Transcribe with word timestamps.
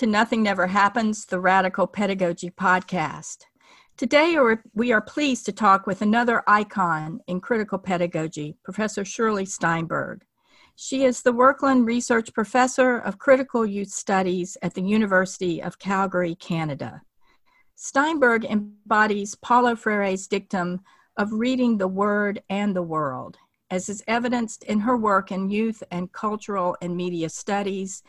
to 0.00 0.06
Nothing 0.06 0.42
Never 0.42 0.66
Happens, 0.66 1.26
the 1.26 1.38
Radical 1.38 1.86
Pedagogy 1.86 2.48
Podcast. 2.48 3.44
Today, 3.98 4.34
we 4.72 4.92
are 4.92 5.02
pleased 5.02 5.44
to 5.44 5.52
talk 5.52 5.86
with 5.86 6.00
another 6.00 6.42
icon 6.46 7.20
in 7.26 7.38
critical 7.38 7.76
pedagogy, 7.76 8.56
Professor 8.64 9.04
Shirley 9.04 9.44
Steinberg. 9.44 10.24
She 10.74 11.04
is 11.04 11.20
the 11.20 11.34
Werklund 11.34 11.84
Research 11.84 12.32
Professor 12.32 12.96
of 12.96 13.18
Critical 13.18 13.66
Youth 13.66 13.90
Studies 13.90 14.56
at 14.62 14.72
the 14.72 14.80
University 14.80 15.62
of 15.62 15.78
Calgary, 15.78 16.34
Canada. 16.34 17.02
Steinberg 17.74 18.46
embodies 18.46 19.34
Paulo 19.34 19.76
Freire's 19.76 20.26
dictum 20.26 20.80
of 21.18 21.30
reading 21.30 21.76
the 21.76 21.88
word 21.88 22.42
and 22.48 22.74
the 22.74 22.82
world, 22.82 23.36
as 23.70 23.90
is 23.90 24.02
evidenced 24.08 24.64
in 24.64 24.80
her 24.80 24.96
work 24.96 25.30
in 25.30 25.50
youth 25.50 25.82
and 25.90 26.10
cultural 26.10 26.74
and 26.80 26.96
media 26.96 27.28
studies 27.28 28.02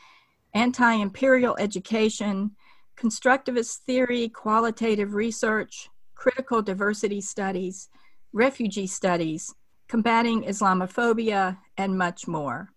anti 0.53 0.93
imperial 0.93 1.55
education, 1.59 2.51
constructivist 2.97 3.77
theory, 3.85 4.29
qualitative 4.29 5.13
research, 5.13 5.89
critical 6.15 6.61
diversity 6.61 7.21
studies, 7.21 7.89
refugee 8.33 8.87
studies, 8.87 9.53
combating 9.87 10.43
Islamophobia, 10.43 11.57
and 11.77 11.97
much 11.97 12.27
more. 12.27 12.69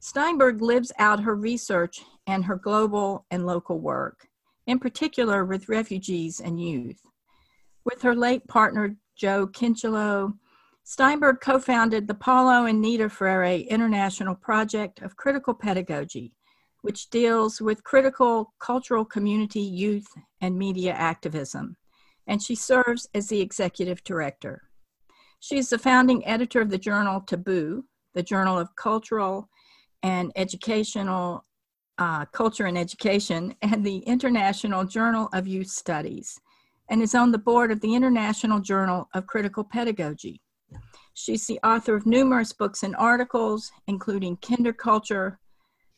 Steinberg 0.00 0.60
lives 0.60 0.90
out 0.98 1.22
her 1.22 1.36
research 1.36 2.02
and 2.26 2.44
her 2.44 2.56
global 2.56 3.24
and 3.30 3.46
local 3.46 3.78
work, 3.78 4.26
in 4.66 4.78
particular 4.78 5.44
with 5.44 5.68
refugees 5.68 6.40
and 6.40 6.60
youth. 6.60 7.00
With 7.84 8.02
her 8.02 8.14
late 8.14 8.46
partner, 8.48 8.96
Joe 9.16 9.46
Kincheloe, 9.46 10.34
Steinberg 10.84 11.40
co 11.40 11.60
founded 11.60 12.08
the 12.08 12.14
Paulo 12.14 12.66
and 12.66 12.80
Nita 12.80 13.08
Freire 13.08 13.64
International 13.68 14.34
Project 14.34 15.00
of 15.02 15.16
Critical 15.16 15.54
Pedagogy, 15.54 16.32
which 16.82 17.10
deals 17.10 17.60
with 17.60 17.84
critical 17.84 18.52
cultural 18.58 19.04
community, 19.04 19.60
youth, 19.60 20.06
and 20.40 20.58
media 20.58 20.92
activism, 20.92 21.76
and 22.26 22.42
she 22.42 22.54
serves 22.54 23.08
as 23.14 23.28
the 23.28 23.40
executive 23.40 24.04
director. 24.04 24.62
She 25.40 25.56
is 25.56 25.70
the 25.70 25.78
founding 25.78 26.24
editor 26.26 26.60
of 26.60 26.70
the 26.70 26.78
journal 26.78 27.20
Taboo, 27.20 27.84
the 28.14 28.22
Journal 28.22 28.58
of 28.58 28.76
Cultural 28.76 29.48
and 30.02 30.30
Educational 30.36 31.44
uh, 31.98 32.24
Culture 32.26 32.66
and 32.66 32.76
Education, 32.78 33.54
and 33.62 33.84
the 33.84 33.98
International 33.98 34.84
Journal 34.84 35.28
of 35.32 35.46
Youth 35.46 35.68
Studies, 35.68 36.40
and 36.90 37.02
is 37.02 37.14
on 37.14 37.32
the 37.32 37.38
board 37.38 37.70
of 37.70 37.80
the 37.80 37.94
International 37.94 38.60
Journal 38.60 39.08
of 39.14 39.26
Critical 39.26 39.64
Pedagogy. 39.64 40.40
She's 41.14 41.46
the 41.46 41.60
author 41.62 41.94
of 41.94 42.06
numerous 42.06 42.52
books 42.52 42.82
and 42.82 42.96
articles, 42.96 43.70
including 43.86 44.38
Kinderculture, 44.38 45.36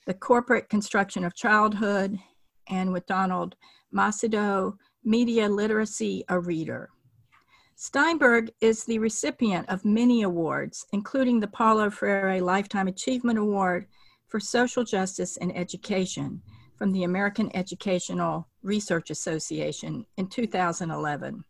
the 0.06 0.14
Corporate 0.14 0.69
Construction 0.69 1.24
of 1.24 1.34
Childhood, 1.34 2.19
and 2.69 2.92
with 2.92 3.06
Donald 3.06 3.56
Macedo, 3.94 4.74
Media 5.05 5.48
Literacy, 5.48 6.24
a 6.28 6.38
Reader. 6.38 6.91
Steinberg 7.77 8.50
is 8.61 8.84
the 8.84 8.98
recipient 8.98 9.69
of 9.69 9.84
many 9.84 10.22
awards, 10.22 10.86
including 10.92 11.41
the 11.41 11.48
Paulo 11.48 11.91
Freire 11.91 12.41
Lifetime 12.41 12.88
Achievement 12.88 13.38
Award 13.38 13.86
for 14.28 14.38
Social 14.38 14.84
Justice 14.84 15.36
and 15.36 15.56
Education 15.56 16.41
from 16.77 16.92
the 16.92 17.05
American 17.05 17.55
Educational 17.55 18.48
Research 18.62 19.11
Association 19.11 20.06
in 20.16 20.28
2011. 20.28 21.44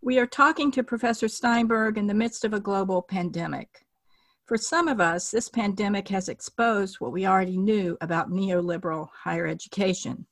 We 0.00 0.18
are 0.18 0.26
talking 0.26 0.70
to 0.72 0.82
Professor 0.82 1.28
Steinberg 1.28 1.98
in 1.98 2.06
the 2.06 2.14
midst 2.14 2.44
of 2.44 2.54
a 2.54 2.60
global 2.60 3.02
pandemic. 3.02 3.84
For 4.44 4.56
some 4.56 4.88
of 4.88 5.00
us, 5.00 5.30
this 5.30 5.48
pandemic 5.48 6.08
has 6.08 6.28
exposed 6.28 6.96
what 6.96 7.12
we 7.12 7.26
already 7.26 7.56
knew 7.56 7.96
about 8.00 8.30
neoliberal 8.30 9.08
higher 9.12 9.46
education 9.46 10.26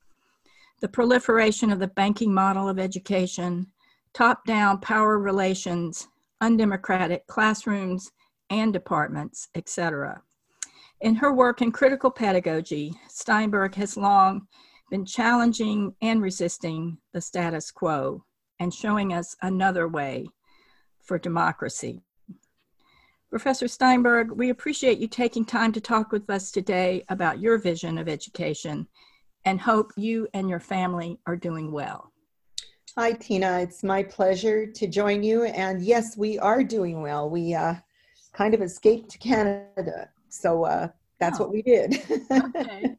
the 0.81 0.87
proliferation 0.87 1.71
of 1.71 1.79
the 1.79 1.87
banking 1.87 2.33
model 2.33 2.67
of 2.67 2.79
education, 2.79 3.67
top 4.13 4.43
down 4.45 4.79
power 4.79 5.19
relations, 5.19 6.07
undemocratic 6.41 7.25
classrooms 7.27 8.11
and 8.49 8.73
departments, 8.73 9.47
etc. 9.55 10.21
In 11.01 11.15
her 11.15 11.31
work 11.31 11.61
in 11.61 11.71
critical 11.71 12.09
pedagogy, 12.09 12.93
Steinberg 13.07 13.75
has 13.75 13.95
long 13.95 14.47
been 14.89 15.05
challenging 15.05 15.95
and 16.01 16.21
resisting 16.21 16.97
the 17.13 17.21
status 17.21 17.71
quo 17.71 18.23
and 18.59 18.73
showing 18.73 19.13
us 19.13 19.35
another 19.41 19.87
way 19.87 20.27
for 20.99 21.17
democracy. 21.17 22.01
Professor 23.31 23.69
Steinberg, 23.69 24.29
we 24.33 24.49
appreciate 24.49 24.97
you 24.97 25.07
taking 25.07 25.45
time 25.45 25.71
to 25.71 25.79
talk 25.79 26.11
with 26.11 26.29
us 26.29 26.51
today 26.51 27.05
about 27.07 27.39
your 27.39 27.57
vision 27.57 27.97
of 27.97 28.09
education 28.09 28.85
and 29.45 29.61
hope 29.61 29.93
you 29.95 30.27
and 30.33 30.49
your 30.49 30.59
family 30.59 31.17
are 31.25 31.37
doing 31.37 31.71
well. 31.71 32.11
Hi, 32.97 33.13
Tina. 33.13 33.61
It's 33.61 33.83
my 33.83 34.03
pleasure 34.03 34.67
to 34.67 34.85
join 34.85 35.23
you. 35.23 35.45
And 35.45 35.81
yes, 35.81 36.17
we 36.17 36.39
are 36.39 36.61
doing 36.61 37.01
well. 37.01 37.29
We 37.29 37.53
uh, 37.53 37.75
kind 38.33 38.53
of 38.53 38.61
escaped 38.61 39.09
to 39.11 39.17
Canada. 39.17 40.09
So 40.27 40.65
uh, 40.65 40.89
that's 41.17 41.39
oh. 41.39 41.43
what 41.45 41.53
we 41.53 41.61
did. 41.61 42.03
Okay. 42.29 42.97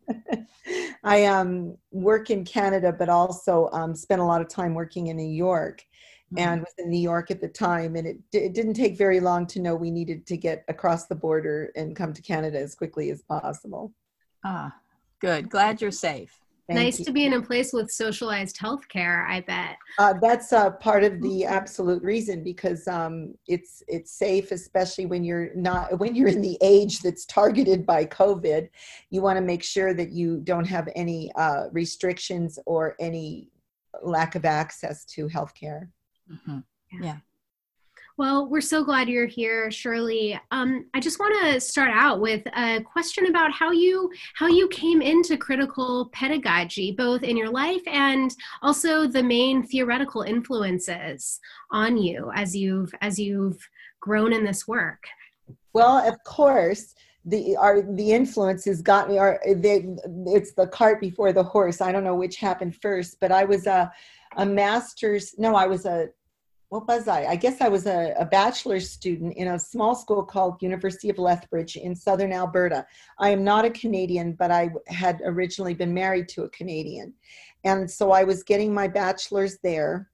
I 1.04 1.26
um, 1.26 1.76
work 1.90 2.30
in 2.30 2.46
Canada, 2.46 2.90
but 2.90 3.10
also 3.10 3.68
um, 3.72 3.94
spent 3.94 4.22
a 4.22 4.24
lot 4.24 4.40
of 4.40 4.48
time 4.48 4.72
working 4.72 5.08
in 5.08 5.18
New 5.18 5.28
York 5.28 5.84
and 6.36 6.60
was 6.60 6.74
in 6.78 6.88
New 6.90 7.00
York 7.00 7.30
at 7.30 7.40
the 7.40 7.48
time. 7.48 7.96
And 7.96 8.06
it, 8.06 8.18
it 8.32 8.54
didn't 8.54 8.74
take 8.74 8.96
very 8.96 9.20
long 9.20 9.46
to 9.48 9.60
know 9.60 9.74
we 9.74 9.90
needed 9.90 10.26
to 10.26 10.36
get 10.36 10.64
across 10.68 11.06
the 11.06 11.14
border 11.14 11.72
and 11.76 11.96
come 11.96 12.12
to 12.12 12.22
Canada 12.22 12.58
as 12.58 12.74
quickly 12.74 13.10
as 13.10 13.22
possible. 13.22 13.92
Ah, 14.44 14.74
good. 15.20 15.50
Glad 15.50 15.80
you're 15.80 15.90
safe. 15.90 16.38
Thank 16.68 16.78
nice 16.78 16.98
you. 17.00 17.04
to 17.06 17.12
be 17.12 17.26
in 17.26 17.32
a 17.32 17.42
place 17.42 17.72
with 17.72 17.90
socialized 17.90 18.56
healthcare. 18.56 19.28
I 19.28 19.40
bet. 19.40 19.76
Uh, 19.98 20.14
that's 20.20 20.52
uh, 20.52 20.70
part 20.70 21.02
of 21.02 21.20
the 21.20 21.44
absolute 21.44 22.02
reason 22.04 22.44
because 22.44 22.86
um, 22.86 23.34
it's 23.48 23.82
it's 23.88 24.12
safe, 24.12 24.52
especially 24.52 25.06
when 25.06 25.24
you're 25.24 25.52
not 25.54 25.98
when 25.98 26.14
you're 26.14 26.28
in 26.28 26.40
the 26.40 26.56
age 26.60 27.00
that's 27.00 27.24
targeted 27.26 27.84
by 27.84 28.06
COVID. 28.06 28.68
You 29.10 29.22
want 29.22 29.38
to 29.38 29.42
make 29.42 29.64
sure 29.64 29.92
that 29.92 30.12
you 30.12 30.40
don't 30.44 30.64
have 30.64 30.88
any 30.94 31.32
uh, 31.34 31.64
restrictions 31.72 32.60
or 32.64 32.94
any 33.00 33.50
lack 34.02 34.36
of 34.36 34.44
access 34.44 35.04
to 35.06 35.28
healthcare. 35.28 35.88
Mm-hmm. 36.32 37.02
Yeah. 37.02 37.16
Well, 38.18 38.46
we're 38.46 38.60
so 38.60 38.84
glad 38.84 39.08
you're 39.08 39.26
here, 39.26 39.70
Shirley. 39.70 40.38
Um, 40.50 40.86
I 40.92 41.00
just 41.00 41.18
want 41.18 41.34
to 41.42 41.60
start 41.60 41.90
out 41.92 42.20
with 42.20 42.42
a 42.54 42.82
question 42.82 43.26
about 43.26 43.52
how 43.52 43.72
you 43.72 44.10
how 44.34 44.48
you 44.48 44.68
came 44.68 45.00
into 45.00 45.38
critical 45.38 46.10
pedagogy, 46.12 46.92
both 46.92 47.22
in 47.22 47.38
your 47.38 47.48
life 47.48 47.80
and 47.86 48.34
also 48.60 49.06
the 49.06 49.22
main 49.22 49.62
theoretical 49.62 50.22
influences 50.22 51.40
on 51.70 51.96
you 51.96 52.30
as 52.34 52.54
you've 52.54 52.92
as 53.00 53.18
you've 53.18 53.58
grown 54.00 54.34
in 54.34 54.44
this 54.44 54.68
work. 54.68 55.02
Well, 55.72 56.06
of 56.06 56.22
course, 56.24 56.94
the 57.24 57.56
our 57.56 57.80
the 57.80 58.12
influences 58.12 58.82
got 58.82 59.08
me. 59.08 59.18
Are 59.18 59.40
they, 59.46 59.86
it's 60.26 60.52
the 60.52 60.66
cart 60.66 61.00
before 61.00 61.32
the 61.32 61.42
horse. 61.42 61.80
I 61.80 61.92
don't 61.92 62.04
know 62.04 62.16
which 62.16 62.36
happened 62.36 62.76
first, 62.76 63.18
but 63.20 63.32
I 63.32 63.44
was 63.44 63.66
a 63.66 63.90
a 64.36 64.44
master's. 64.44 65.34
No, 65.38 65.54
I 65.54 65.66
was 65.66 65.86
a 65.86 66.08
what 66.72 66.88
was 66.88 67.06
I? 67.06 67.26
I 67.26 67.36
guess 67.36 67.60
I 67.60 67.68
was 67.68 67.84
a, 67.84 68.14
a, 68.18 68.24
bachelor's 68.24 68.88
student 68.88 69.36
in 69.36 69.48
a 69.48 69.58
small 69.58 69.94
school 69.94 70.22
called 70.22 70.62
University 70.62 71.10
of 71.10 71.18
Lethbridge 71.18 71.76
in 71.76 71.94
southern 71.94 72.32
Alberta. 72.32 72.86
I 73.18 73.28
am 73.28 73.44
not 73.44 73.66
a 73.66 73.70
Canadian, 73.70 74.32
but 74.32 74.50
I 74.50 74.70
had 74.86 75.20
originally 75.22 75.74
been 75.74 75.92
married 75.92 76.30
to 76.30 76.44
a 76.44 76.48
Canadian. 76.48 77.12
And 77.64 77.90
so 77.90 78.10
I 78.10 78.24
was 78.24 78.42
getting 78.42 78.72
my 78.72 78.88
bachelor's 78.88 79.58
there 79.62 80.08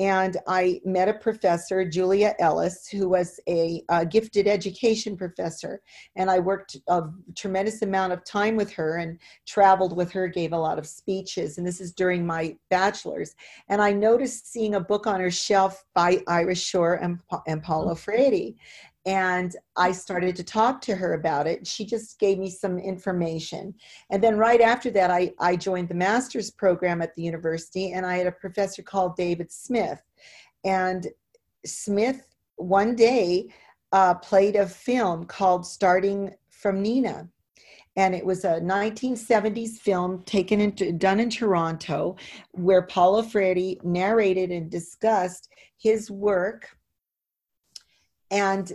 and 0.00 0.38
I 0.48 0.80
met 0.86 1.10
a 1.10 1.12
professor, 1.12 1.84
Julia 1.84 2.34
Ellis, 2.38 2.88
who 2.88 3.06
was 3.06 3.38
a, 3.46 3.82
gifted 4.08 4.48
education 4.48 5.14
professor. 5.14 5.82
And 6.16 6.30
I 6.30 6.38
worked 6.38 6.78
a 6.88 7.02
tremendous 7.36 7.82
amount 7.82 8.14
of 8.14 8.24
time 8.24 8.56
with 8.56 8.72
her 8.72 8.96
and 8.96 9.18
traveled 9.46 9.94
with 9.94 10.10
her, 10.12 10.26
gave 10.26 10.54
a 10.54 10.58
lot 10.58 10.78
of 10.78 10.86
speeches. 10.86 11.58
And 11.58 11.66
this 11.66 11.82
is 11.82 11.92
during 11.92 12.26
my 12.26 12.56
bachelor's. 12.70 13.34
And 13.68 13.82
I 13.82 13.92
noticed 13.92 14.50
seeing 14.50 14.74
a 14.74 14.80
book 14.80 15.06
on 15.06 15.20
her 15.20 15.30
shelf 15.30 15.84
by 15.94 16.22
Ira 16.26 16.54
Shor 16.54 16.94
and, 16.94 17.18
and 17.46 17.62
Paulo 17.62 17.92
mm-hmm. 17.92 17.96
Freire 17.96 18.54
and 19.06 19.56
I 19.76 19.92
started 19.92 20.36
to 20.36 20.44
talk 20.44 20.80
to 20.82 20.94
her 20.94 21.14
about 21.14 21.46
it. 21.46 21.66
She 21.66 21.86
just 21.86 22.18
gave 22.18 22.38
me 22.38 22.50
some 22.50 22.78
information. 22.78 23.74
And 24.10 24.22
then 24.22 24.36
right 24.36 24.60
after 24.60 24.90
that, 24.90 25.10
I, 25.10 25.32
I 25.38 25.56
joined 25.56 25.88
the 25.88 25.94
master's 25.94 26.50
program 26.50 27.00
at 27.00 27.14
the 27.14 27.22
university, 27.22 27.92
and 27.92 28.04
I 28.04 28.18
had 28.18 28.26
a 28.26 28.32
professor 28.32 28.82
called 28.82 29.16
David 29.16 29.50
Smith. 29.50 30.02
And 30.64 31.06
Smith 31.64 32.26
one 32.56 32.94
day 32.94 33.48
uh, 33.92 34.14
played 34.14 34.56
a 34.56 34.66
film 34.66 35.24
called 35.24 35.66
Starting 35.66 36.34
from 36.50 36.82
Nina. 36.82 37.28
And 37.96 38.14
it 38.14 38.24
was 38.24 38.44
a 38.44 38.60
1970s 38.60 39.78
film 39.78 40.22
taken 40.22 40.60
in, 40.60 40.98
done 40.98 41.20
in 41.20 41.30
Toronto, 41.30 42.16
where 42.52 42.82
Paulo 42.82 43.22
Freire 43.22 43.76
narrated 43.82 44.50
and 44.52 44.70
discussed 44.70 45.48
his 45.78 46.10
work 46.10 46.68
and 48.30 48.72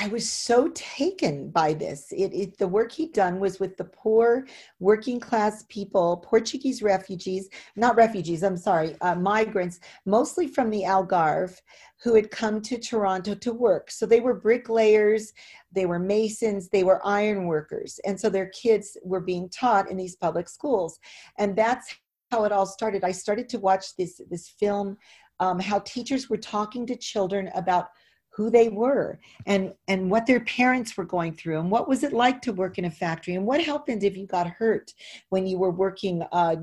I 0.00 0.06
was 0.08 0.30
so 0.30 0.68
taken 0.74 1.50
by 1.50 1.74
this. 1.74 2.12
It, 2.12 2.32
it, 2.32 2.58
the 2.58 2.68
work 2.68 2.92
he'd 2.92 3.12
done 3.12 3.40
was 3.40 3.58
with 3.58 3.76
the 3.76 3.84
poor, 3.84 4.46
working 4.78 5.18
class 5.18 5.64
people, 5.68 6.18
Portuguese 6.18 6.82
refugees, 6.82 7.48
not 7.74 7.96
refugees, 7.96 8.44
I'm 8.44 8.56
sorry, 8.56 8.96
uh, 9.00 9.16
migrants, 9.16 9.80
mostly 10.06 10.46
from 10.46 10.70
the 10.70 10.82
Algarve, 10.82 11.60
who 12.00 12.14
had 12.14 12.30
come 12.30 12.60
to 12.62 12.78
Toronto 12.78 13.34
to 13.34 13.52
work. 13.52 13.90
So 13.90 14.06
they 14.06 14.20
were 14.20 14.34
bricklayers, 14.34 15.32
they 15.72 15.84
were 15.84 15.98
masons, 15.98 16.68
they 16.68 16.84
were 16.84 17.04
iron 17.04 17.46
workers. 17.46 17.98
And 18.04 18.18
so 18.20 18.30
their 18.30 18.50
kids 18.50 18.96
were 19.02 19.20
being 19.20 19.48
taught 19.48 19.90
in 19.90 19.96
these 19.96 20.14
public 20.14 20.48
schools. 20.48 21.00
And 21.38 21.56
that's 21.56 21.92
how 22.30 22.44
it 22.44 22.52
all 22.52 22.66
started. 22.66 23.02
I 23.02 23.10
started 23.10 23.48
to 23.48 23.58
watch 23.58 23.96
this, 23.96 24.20
this 24.30 24.48
film, 24.48 24.96
um, 25.40 25.58
how 25.58 25.80
teachers 25.80 26.30
were 26.30 26.36
talking 26.36 26.86
to 26.86 26.94
children 26.94 27.50
about 27.56 27.88
who 28.38 28.50
they 28.50 28.68
were 28.68 29.18
and 29.46 29.74
and 29.88 30.08
what 30.08 30.24
their 30.24 30.38
parents 30.44 30.96
were 30.96 31.04
going 31.04 31.32
through 31.32 31.58
and 31.58 31.68
what 31.72 31.88
was 31.88 32.04
it 32.04 32.12
like 32.12 32.40
to 32.40 32.52
work 32.52 32.78
in 32.78 32.84
a 32.84 32.90
factory 32.90 33.34
and 33.34 33.44
what 33.44 33.60
happened 33.60 34.04
if 34.04 34.16
you 34.16 34.28
got 34.28 34.46
hurt 34.46 34.94
when 35.30 35.44
you 35.44 35.58
were 35.58 35.72
working 35.72 36.22
uh, 36.30 36.54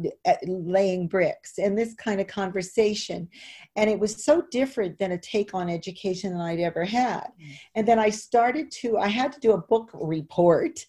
laying 0.48 1.06
bricks 1.06 1.57
and 1.57 1.77
this 1.77 1.94
kind 1.95 2.22
of 2.22 2.27
conversation 2.27 3.27
and 3.75 3.89
it 3.89 4.00
was 4.00 4.24
so 4.24 4.42
different 4.51 4.98
than 4.98 5.12
a 5.12 5.18
take 5.18 5.54
on 5.54 5.69
education 5.69 6.31
that 6.33 6.44
i'd 6.44 6.62
ever 6.62 6.86
had 6.86 7.27
mm. 7.42 7.51
and 7.75 7.86
then 7.86 8.00
i 8.00 8.10
started 8.10 8.72
to 8.72 8.98
i 8.98 9.10
had 9.10 9.33
to 9.33 9.42
do 9.42 9.51
a 9.51 9.57
book 9.57 9.89
report 9.94 10.80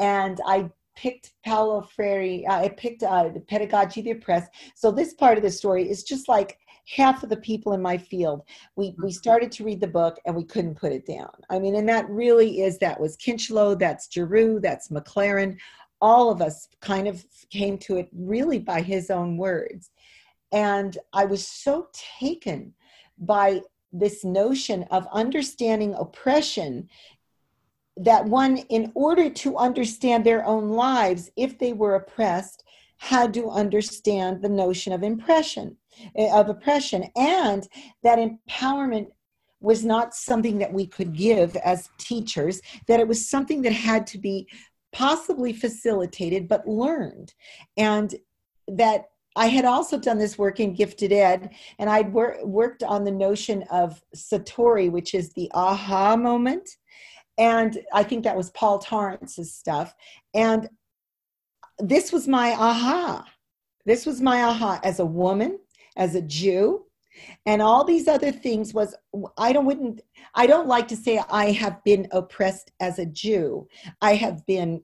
and 0.00 0.40
i 0.44 0.68
picked 0.94 1.32
Paulo 1.44 1.88
Freire, 1.96 2.44
uh, 2.48 2.60
I 2.60 2.68
picked 2.68 3.02
uh, 3.02 3.30
Pedagogy 3.48 4.00
of 4.00 4.04
the 4.04 4.10
Oppressed. 4.10 4.50
So 4.74 4.90
this 4.90 5.14
part 5.14 5.38
of 5.38 5.42
the 5.42 5.50
story 5.50 5.88
is 5.88 6.02
just 6.02 6.28
like 6.28 6.58
half 6.86 7.22
of 7.22 7.28
the 7.28 7.36
people 7.36 7.72
in 7.72 7.82
my 7.82 7.96
field 7.96 8.42
we 8.76 8.86
we 8.86 8.92
mm-hmm. 8.92 9.08
started 9.10 9.52
to 9.52 9.64
read 9.64 9.80
the 9.80 9.86
book 9.86 10.18
and 10.26 10.34
we 10.34 10.44
couldn't 10.44 10.74
put 10.74 10.92
it 10.92 11.06
down. 11.06 11.30
I 11.50 11.58
mean 11.58 11.76
and 11.76 11.88
that 11.88 12.08
really 12.08 12.62
is 12.62 12.78
that 12.78 13.00
was 13.00 13.16
kincheloe 13.16 13.78
that's 13.78 14.12
giroux 14.12 14.60
that's 14.60 14.88
mclaren. 14.88 15.58
All 16.00 16.30
of 16.30 16.42
us 16.42 16.68
kind 16.80 17.06
of 17.06 17.24
came 17.50 17.78
to 17.78 17.96
it 17.96 18.08
really 18.12 18.58
by 18.58 18.82
his 18.82 19.10
own 19.10 19.36
words. 19.36 19.90
And 20.50 20.98
i 21.12 21.24
was 21.24 21.46
so 21.46 21.88
taken 21.92 22.74
by 23.18 23.60
this 23.92 24.24
notion 24.24 24.84
of 24.90 25.06
understanding 25.12 25.94
oppression 25.94 26.88
that 27.96 28.24
one 28.24 28.56
in 28.56 28.90
order 28.94 29.28
to 29.28 29.56
understand 29.56 30.24
their 30.24 30.44
own 30.46 30.70
lives 30.70 31.30
if 31.36 31.58
they 31.58 31.72
were 31.72 31.94
oppressed 31.94 32.64
had 33.02 33.34
to 33.34 33.50
understand 33.50 34.40
the 34.40 34.48
notion 34.48 34.92
of 34.92 35.02
impression 35.02 35.76
Eh, 36.16 36.30
of 36.32 36.48
oppression 36.48 37.04
and 37.16 37.68
that 38.02 38.18
empowerment 38.18 39.08
was 39.60 39.84
not 39.84 40.14
something 40.14 40.58
that 40.58 40.72
we 40.72 40.86
could 40.86 41.12
give 41.12 41.54
as 41.56 41.90
teachers 41.98 42.62
that 42.88 42.98
it 42.98 43.06
was 43.06 43.28
something 43.28 43.60
that 43.62 43.72
had 43.72 44.06
to 44.06 44.18
be 44.18 44.48
possibly 44.92 45.52
facilitated 45.52 46.48
but 46.48 46.66
learned 46.66 47.34
and 47.76 48.14
that 48.66 49.10
I 49.36 49.46
had 49.46 49.64
also 49.66 49.98
done 49.98 50.18
this 50.18 50.36
work 50.36 50.60
in 50.60 50.74
gifted 50.74 51.10
ed, 51.10 51.54
and 51.78 51.88
I'd 51.88 52.12
wor- 52.12 52.38
worked 52.44 52.82
on 52.82 53.02
the 53.02 53.10
notion 53.10 53.64
of 53.70 54.02
Satori, 54.14 54.90
which 54.90 55.14
is 55.14 55.32
the 55.32 55.50
aha 55.54 56.16
moment. 56.16 56.68
And 57.38 57.78
I 57.94 58.02
think 58.02 58.24
that 58.24 58.36
was 58.36 58.50
Paul 58.50 58.78
Torrance's 58.78 59.54
stuff. 59.54 59.94
And 60.34 60.68
this 61.82 62.12
was 62.12 62.28
my 62.28 62.52
aha. 62.52 63.26
This 63.84 64.06
was 64.06 64.20
my 64.20 64.42
aha 64.42 64.80
as 64.84 65.00
a 65.00 65.06
woman, 65.06 65.58
as 65.96 66.14
a 66.14 66.22
Jew 66.22 66.86
and 67.46 67.60
all 67.60 67.84
these 67.84 68.08
other 68.08 68.32
things 68.32 68.72
was 68.72 68.94
I 69.36 69.52
don't 69.52 69.66
wouldn't 69.66 70.00
I 70.34 70.46
don't 70.46 70.68
like 70.68 70.88
to 70.88 70.96
say 70.96 71.20
I 71.30 71.52
have 71.52 71.82
been 71.84 72.06
oppressed 72.10 72.72
as 72.80 72.98
a 72.98 73.06
Jew. 73.06 73.68
I 74.00 74.14
have 74.14 74.44
been 74.46 74.82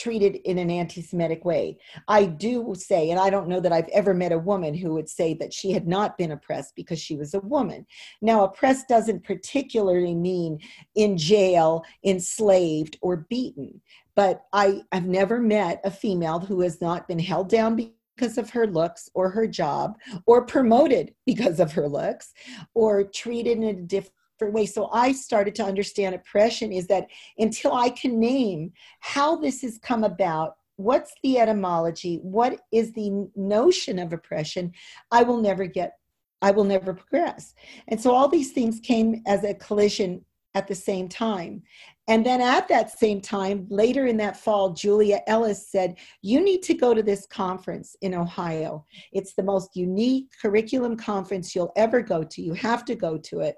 treated 0.00 0.36
in 0.44 0.56
an 0.58 0.70
anti-Semitic 0.70 1.44
way. 1.44 1.76
I 2.08 2.24
do 2.24 2.74
say, 2.74 3.10
and 3.10 3.20
I 3.20 3.28
don't 3.28 3.48
know 3.48 3.60
that 3.60 3.72
I've 3.72 3.88
ever 3.88 4.14
met 4.14 4.32
a 4.32 4.38
woman 4.38 4.72
who 4.74 4.94
would 4.94 5.08
say 5.08 5.34
that 5.34 5.52
she 5.52 5.72
had 5.72 5.86
not 5.86 6.16
been 6.16 6.32
oppressed 6.32 6.74
because 6.74 6.98
she 6.98 7.16
was 7.16 7.34
a 7.34 7.40
woman. 7.40 7.86
Now, 8.22 8.44
oppressed 8.44 8.88
doesn't 8.88 9.24
particularly 9.24 10.14
mean 10.14 10.58
in 10.94 11.18
jail, 11.18 11.84
enslaved, 12.04 12.98
or 13.02 13.26
beaten. 13.28 13.80
But 14.14 14.44
I, 14.52 14.82
I've 14.92 15.06
never 15.06 15.38
met 15.38 15.80
a 15.84 15.90
female 15.90 16.40
who 16.40 16.60
has 16.62 16.80
not 16.80 17.06
been 17.06 17.18
held 17.18 17.48
down 17.48 17.76
because 17.76 18.38
of 18.38 18.50
her 18.50 18.66
looks 18.66 19.08
or 19.14 19.30
her 19.30 19.46
job, 19.46 19.96
or 20.26 20.46
promoted 20.46 21.14
because 21.26 21.60
of 21.60 21.72
her 21.72 21.88
looks, 21.88 22.32
or 22.74 23.04
treated 23.04 23.58
in 23.58 23.64
a 23.64 23.74
different 23.74 24.14
way. 24.48 24.64
So 24.66 24.88
I 24.92 25.12
started 25.12 25.54
to 25.56 25.64
understand 25.64 26.14
oppression 26.14 26.72
is 26.72 26.86
that 26.86 27.08
until 27.38 27.74
I 27.74 27.90
can 27.90 28.20
name 28.20 28.72
how 29.00 29.36
this 29.36 29.62
has 29.62 29.78
come 29.78 30.04
about, 30.04 30.54
what's 30.76 31.12
the 31.22 31.38
etymology, 31.38 32.20
what 32.22 32.60
is 32.72 32.92
the 32.92 33.28
notion 33.36 33.98
of 33.98 34.12
oppression, 34.12 34.72
I 35.10 35.24
will 35.24 35.40
never 35.40 35.66
get, 35.66 35.98
I 36.40 36.52
will 36.52 36.64
never 36.64 36.94
progress. 36.94 37.54
And 37.88 38.00
so 38.00 38.14
all 38.14 38.28
these 38.28 38.52
things 38.52 38.80
came 38.80 39.22
as 39.26 39.44
a 39.44 39.54
collision 39.54 40.24
at 40.54 40.66
the 40.66 40.74
same 40.74 41.08
time. 41.08 41.62
And 42.08 42.26
then 42.26 42.40
at 42.40 42.66
that 42.68 42.98
same 42.98 43.20
time, 43.20 43.66
later 43.70 44.06
in 44.06 44.16
that 44.16 44.36
fall, 44.36 44.70
Julia 44.70 45.20
Ellis 45.28 45.70
said, 45.70 45.96
You 46.22 46.40
need 46.40 46.62
to 46.64 46.74
go 46.74 46.92
to 46.92 47.02
this 47.02 47.26
conference 47.26 47.94
in 48.02 48.14
Ohio. 48.14 48.84
It's 49.12 49.34
the 49.34 49.44
most 49.44 49.76
unique 49.76 50.32
curriculum 50.42 50.96
conference 50.96 51.54
you'll 51.54 51.72
ever 51.76 52.00
go 52.00 52.24
to. 52.24 52.42
You 52.42 52.54
have 52.54 52.84
to 52.86 52.96
go 52.96 53.16
to 53.16 53.40
it. 53.40 53.54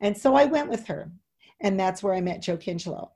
And 0.00 0.16
so 0.16 0.34
I 0.34 0.46
went 0.46 0.68
with 0.68 0.86
her. 0.86 1.10
And 1.60 1.78
that's 1.78 2.02
where 2.02 2.14
I 2.14 2.20
met 2.20 2.42
Joe 2.42 2.56
Kincheloe. 2.56 3.10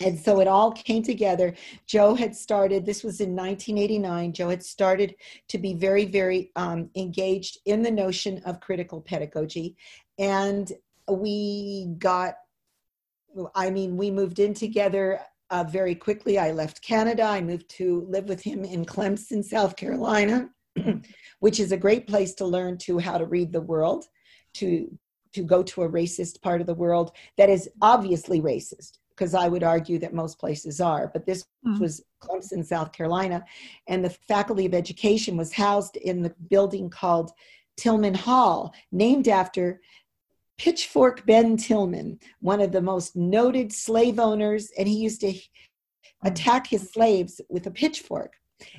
And 0.00 0.18
so 0.18 0.40
it 0.40 0.46
all 0.46 0.70
came 0.70 1.02
together. 1.02 1.54
Joe 1.86 2.14
had 2.14 2.36
started, 2.36 2.86
this 2.86 3.02
was 3.02 3.20
in 3.20 3.34
1989. 3.34 4.32
Joe 4.32 4.48
had 4.50 4.62
started 4.62 5.16
to 5.48 5.58
be 5.58 5.74
very, 5.74 6.04
very 6.04 6.52
um, 6.54 6.90
engaged 6.94 7.58
in 7.66 7.82
the 7.82 7.90
notion 7.90 8.40
of 8.44 8.60
critical 8.60 9.00
pedagogy. 9.00 9.76
And 10.18 10.70
we 11.08 11.94
got 11.98 12.34
I 13.54 13.70
mean, 13.70 13.96
we 13.96 14.10
moved 14.10 14.38
in 14.38 14.54
together 14.54 15.20
uh, 15.50 15.64
very 15.64 15.94
quickly. 15.94 16.38
I 16.38 16.52
left 16.52 16.82
Canada. 16.82 17.24
I 17.24 17.40
moved 17.40 17.68
to 17.70 18.06
live 18.08 18.28
with 18.28 18.42
him 18.42 18.64
in 18.64 18.84
Clemson, 18.84 19.44
South 19.44 19.76
Carolina, 19.76 20.50
which 21.40 21.60
is 21.60 21.72
a 21.72 21.76
great 21.76 22.06
place 22.06 22.34
to 22.34 22.44
learn 22.44 22.78
to 22.78 22.98
how 22.98 23.18
to 23.18 23.26
read 23.26 23.52
the 23.52 23.60
world, 23.60 24.06
to 24.54 24.96
to 25.32 25.42
go 25.42 25.62
to 25.62 25.82
a 25.82 25.88
racist 25.88 26.40
part 26.42 26.60
of 26.60 26.66
the 26.66 26.74
world 26.74 27.12
that 27.36 27.50
is 27.50 27.68
obviously 27.80 28.40
racist 28.40 28.98
because 29.20 29.34
I 29.34 29.48
would 29.48 29.62
argue 29.62 29.98
that 29.98 30.14
most 30.14 30.38
places 30.38 30.80
are. 30.80 31.10
But 31.12 31.26
this 31.26 31.44
mm. 31.66 31.78
was 31.78 32.02
Clemson, 32.22 32.64
South 32.64 32.90
Carolina, 32.90 33.44
and 33.86 34.02
the 34.02 34.16
Faculty 34.28 34.64
of 34.64 34.72
Education 34.72 35.36
was 35.36 35.52
housed 35.52 35.96
in 35.96 36.22
the 36.22 36.34
building 36.48 36.88
called 36.88 37.30
Tillman 37.76 38.14
Hall, 38.14 38.74
named 38.92 39.28
after 39.28 39.80
Pitchfork 40.56 41.26
Ben 41.26 41.56
Tillman, 41.56 42.18
one 42.40 42.60
of 42.60 42.72
the 42.72 42.80
most 42.82 43.14
noted 43.14 43.72
slave 43.72 44.18
owners, 44.18 44.70
and 44.78 44.88
he 44.88 44.96
used 44.96 45.20
to 45.20 45.34
attack 46.24 46.66
his 46.66 46.90
slaves 46.90 47.40
with 47.48 47.66
a 47.66 47.70
pitchfork. 47.70 48.34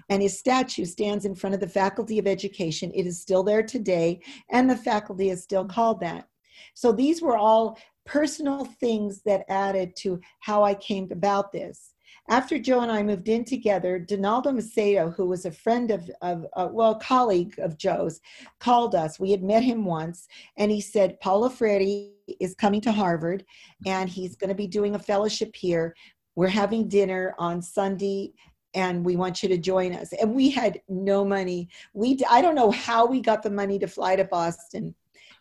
And 0.10 0.22
his 0.22 0.38
statue 0.38 0.86
stands 0.86 1.25
in 1.25 1.34
front 1.34 1.55
of 1.55 1.60
the 1.60 1.67
Faculty 1.67 2.20
of 2.20 2.27
Education. 2.27 2.91
It 2.93 3.08
is 3.08 3.20
still 3.20 3.41
there 3.43 3.63
today, 3.63 4.22
and 4.51 4.70
the 4.70 4.75
faculty 4.75 5.29
is 5.29 5.41
still 5.41 5.65
called 5.65 6.00
that. 6.01 6.27
So 6.74 6.91
these 6.91 7.22
were 7.22 7.38
all 7.38 7.77
personal 8.06 8.65
things 8.65 9.22
that 9.25 9.46
added 9.50 9.96
to 9.96 10.20
how 10.39 10.63
I 10.63 10.74
came 10.75 11.10
about 11.12 11.51
this. 11.51 11.94
After 12.30 12.60
Joe 12.60 12.82
and 12.82 12.91
I 12.91 13.03
moved 13.03 13.30
in 13.30 13.44
together, 13.44 14.00
Donaldo 14.00 14.51
Macedo, 14.51 15.13
who 15.15 15.25
was 15.25 15.46
a 15.46 15.51
friend 15.51 15.91
of, 15.91 16.10
of 16.22 16.46
uh, 16.56 16.70
well, 16.72 16.96
colleague 16.96 17.56
of 17.60 17.77
Joe's, 17.77 18.22
called 18.60 18.96
us. 18.96 19.20
We 19.20 19.32
had 19.32 19.44
met 19.44 19.63
him 19.63 19.86
once, 19.86 20.27
and 20.58 20.72
he 20.72 20.82
said, 20.82 21.20
Paulo 21.20 21.50
Freire 21.50 22.10
is 22.39 22.56
coming 22.56 22.80
to 22.82 22.91
Harvard, 22.91 23.44
and 23.86 24.10
he's 24.10 24.36
going 24.36 24.50
to 24.50 24.56
be 24.56 24.68
doing 24.68 24.96
a 24.96 25.00
fellowship 25.00 25.56
here. 25.56 25.96
We're 26.36 26.48
having 26.48 26.88
dinner 26.88 27.36
on 27.38 27.62
Sunday 27.62 28.34
and 28.74 29.03
we 29.03 29.18
want 29.18 29.44
you 29.44 29.50
to 29.50 29.58
join 29.58 29.94
us 29.94 30.13
and 30.13 30.34
we 30.34 30.50
had 30.50 30.80
no 30.88 31.25
money 31.25 31.68
we 31.94 32.18
i 32.30 32.41
don't 32.41 32.56
know 32.56 32.72
how 32.72 33.06
we 33.06 33.20
got 33.20 33.44
the 33.44 33.50
money 33.50 33.77
to 33.77 33.86
fly 33.86 34.15
to 34.15 34.24
boston 34.24 34.96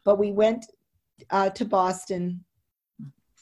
but 0.05 0.19
we 0.19 0.33
went 0.33 0.67
uh, 1.31 1.50
to 1.50 1.65
boston 1.65 2.45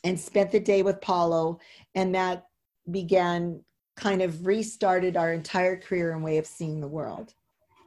and 0.04 0.18
spent 0.18 0.50
the 0.50 0.61
day 0.61 0.82
with 0.82 1.00
paulo 1.00 1.58
and 1.94 2.14
that 2.14 2.47
began 2.90 3.61
kind 3.99 4.23
of 4.23 4.47
restarted 4.47 5.16
our 5.16 5.32
entire 5.32 5.76
career 5.76 6.12
and 6.12 6.23
way 6.23 6.38
of 6.38 6.47
seeing 6.47 6.80
the 6.80 6.88
world. 6.88 7.35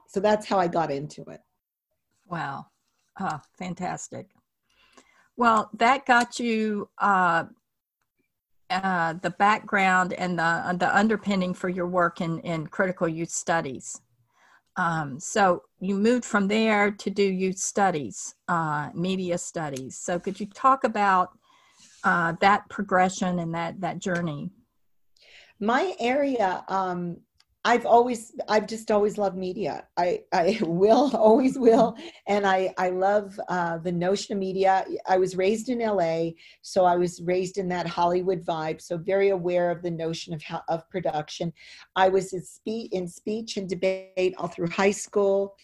So 0.08 0.20
that's 0.20 0.46
how 0.46 0.60
I 0.60 0.68
got 0.68 0.92
into 0.92 1.24
it. 1.24 1.42
Wow. 2.28 2.68
Oh, 3.20 3.40
fantastic. 3.58 4.28
Well, 5.38 5.70
that 5.78 6.06
got 6.06 6.40
you 6.40 6.90
uh, 6.98 7.46
uh, 8.70 9.14
the 9.22 9.32
background 9.32 10.14
and 10.14 10.38
the, 10.38 10.76
the 10.78 10.96
underpinning 10.96 11.54
for 11.54 11.70
your 11.70 11.88
work 11.88 12.22
in, 12.22 12.40
in 12.40 12.68
critical 12.68 13.08
youth 13.08 13.32
studies. 13.32 14.02
Um, 14.78 15.20
so 15.20 15.64
you 15.80 15.96
moved 15.96 16.26
from 16.26 16.48
there 16.48 16.92
to 16.92 17.10
do 17.10 17.24
youth 17.24 17.58
studies, 17.58 18.36
uh, 18.48 18.90
media 18.94 19.38
studies. 19.38 19.98
So 19.98 20.20
could 20.20 20.40
you 20.40 20.46
talk 20.48 20.84
about 20.84 21.38
uh, 22.04 22.34
that 22.40 22.68
progression 22.70 23.40
and 23.40 23.54
that 23.54 23.82
that 23.82 24.00
journey? 24.00 24.50
My 25.60 25.94
area, 26.00 26.64
um, 26.68 27.18
I've 27.64 27.86
always, 27.86 28.34
I've 28.48 28.66
just 28.66 28.90
always 28.90 29.20
loved 29.20 29.38
media. 29.38 29.86
I, 29.96 30.22
I 30.34 30.60
will, 30.64 31.16
always 31.16 31.60
will, 31.60 31.96
and 32.28 32.46
I, 32.46 32.74
I 32.78 32.90
love 32.90 33.40
uh, 33.50 33.78
the 33.78 33.92
notion 33.92 34.34
of 34.34 34.40
media. 34.40 34.86
I 35.08 35.18
was 35.18 35.36
raised 35.36 35.70
in 35.70 35.80
LA, 35.80 36.32
so 36.62 36.86
I 36.86 36.96
was 36.96 37.22
raised 37.22 37.58
in 37.58 37.70
that 37.70 37.88
Hollywood 37.88 38.44
vibe. 38.44 38.82
So 38.82 38.98
very 38.98 39.30
aware 39.30 39.70
of 39.70 39.84
the 39.84 39.92
notion 39.92 40.34
of 40.34 40.42
how, 40.42 40.64
of 40.70 40.90
production. 40.90 41.54
I 41.96 42.10
was 42.10 42.34
in 42.34 42.42
in 42.92 43.08
speech 43.08 43.58
and 43.58 43.70
debate 43.70 44.36
all 44.38 44.48
through 44.48 44.70
high 44.70 44.92
school 44.92 45.56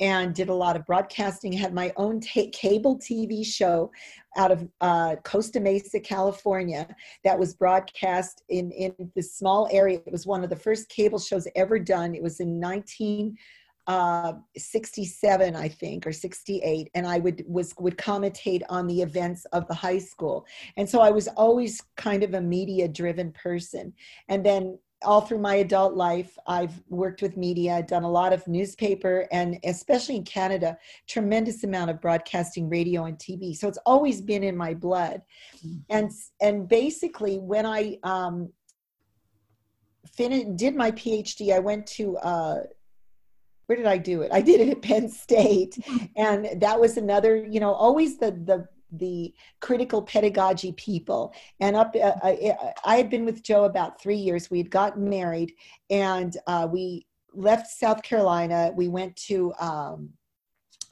and 0.00 0.34
did 0.34 0.48
a 0.48 0.54
lot 0.54 0.74
of 0.76 0.86
broadcasting. 0.86 1.52
Had 1.52 1.74
my 1.74 1.92
own 1.96 2.20
t- 2.20 2.50
cable 2.50 2.96
tv 2.98 3.44
show 3.44 3.90
out 4.36 4.52
of 4.52 4.68
uh, 4.80 5.16
costa 5.24 5.60
mesa 5.60 6.00
california 6.00 6.88
that 7.24 7.38
was 7.38 7.54
broadcast 7.54 8.42
in, 8.48 8.70
in 8.72 8.94
this 9.14 9.36
small 9.36 9.68
area. 9.70 10.00
It 10.06 10.12
was 10.12 10.26
one 10.26 10.42
of 10.44 10.50
the 10.50 10.56
first 10.56 10.88
cable 10.88 11.18
shows 11.18 11.46
ever 11.56 11.78
done. 11.78 12.14
It 12.14 12.22
was 12.22 12.40
in 12.40 12.60
1967 12.60 15.56
uh, 15.56 15.58
i 15.58 15.68
think 15.68 16.06
or 16.06 16.12
68 16.12 16.90
and 16.94 17.06
i 17.06 17.18
would 17.18 17.42
was 17.46 17.74
would 17.78 17.96
commentate 17.96 18.62
on 18.68 18.86
the 18.86 19.00
events 19.02 19.46
of 19.46 19.66
the 19.66 19.74
high 19.74 19.98
school. 19.98 20.46
And 20.76 20.88
so 20.88 21.00
i 21.00 21.10
was 21.10 21.26
always 21.28 21.80
kind 21.96 22.22
of 22.22 22.34
a 22.34 22.40
media 22.40 22.86
driven 22.88 23.32
person. 23.32 23.92
And 24.28 24.44
then 24.44 24.78
all 25.02 25.20
through 25.20 25.38
my 25.38 25.56
adult 25.56 25.94
life, 25.94 26.36
I've 26.46 26.82
worked 26.88 27.22
with 27.22 27.36
media, 27.36 27.82
done 27.82 28.02
a 28.02 28.10
lot 28.10 28.32
of 28.32 28.46
newspaper, 28.48 29.26
and 29.30 29.58
especially 29.64 30.16
in 30.16 30.24
Canada, 30.24 30.76
tremendous 31.06 31.64
amount 31.64 31.90
of 31.90 32.00
broadcasting, 32.00 32.68
radio, 32.68 33.04
and 33.04 33.16
TV. 33.18 33.56
So 33.56 33.68
it's 33.68 33.78
always 33.86 34.20
been 34.20 34.42
in 34.42 34.56
my 34.56 34.74
blood. 34.74 35.22
Mm-hmm. 35.58 35.78
And 35.90 36.10
and 36.40 36.68
basically, 36.68 37.38
when 37.38 37.64
I 37.64 37.98
um, 38.02 38.50
finished, 40.14 40.56
did 40.56 40.74
my 40.74 40.90
PhD, 40.90 41.54
I 41.54 41.60
went 41.60 41.86
to 41.88 42.16
uh, 42.18 42.60
where 43.66 43.76
did 43.76 43.86
I 43.86 43.98
do 43.98 44.22
it? 44.22 44.32
I 44.32 44.40
did 44.40 44.62
it 44.62 44.70
at 44.70 44.82
Penn 44.82 45.08
State, 45.10 45.78
and 46.16 46.60
that 46.60 46.80
was 46.80 46.96
another, 46.96 47.36
you 47.36 47.60
know, 47.60 47.72
always 47.72 48.18
the 48.18 48.32
the 48.32 48.66
the 48.92 49.32
critical 49.60 50.02
pedagogy 50.02 50.72
people. 50.72 51.34
And 51.60 51.76
up, 51.76 51.94
uh, 51.94 52.12
I, 52.22 52.54
I, 52.84 52.96
had 52.96 53.10
been 53.10 53.24
with 53.24 53.42
Joe 53.42 53.64
about 53.64 54.00
three 54.00 54.16
years. 54.16 54.50
We 54.50 54.58
had 54.58 54.70
gotten 54.70 55.08
married, 55.08 55.52
and 55.90 56.36
uh, 56.46 56.68
we 56.70 57.06
left 57.34 57.68
South 57.68 58.02
Carolina. 58.02 58.72
We 58.74 58.88
went 58.88 59.14
to 59.26 59.52
um, 59.60 60.10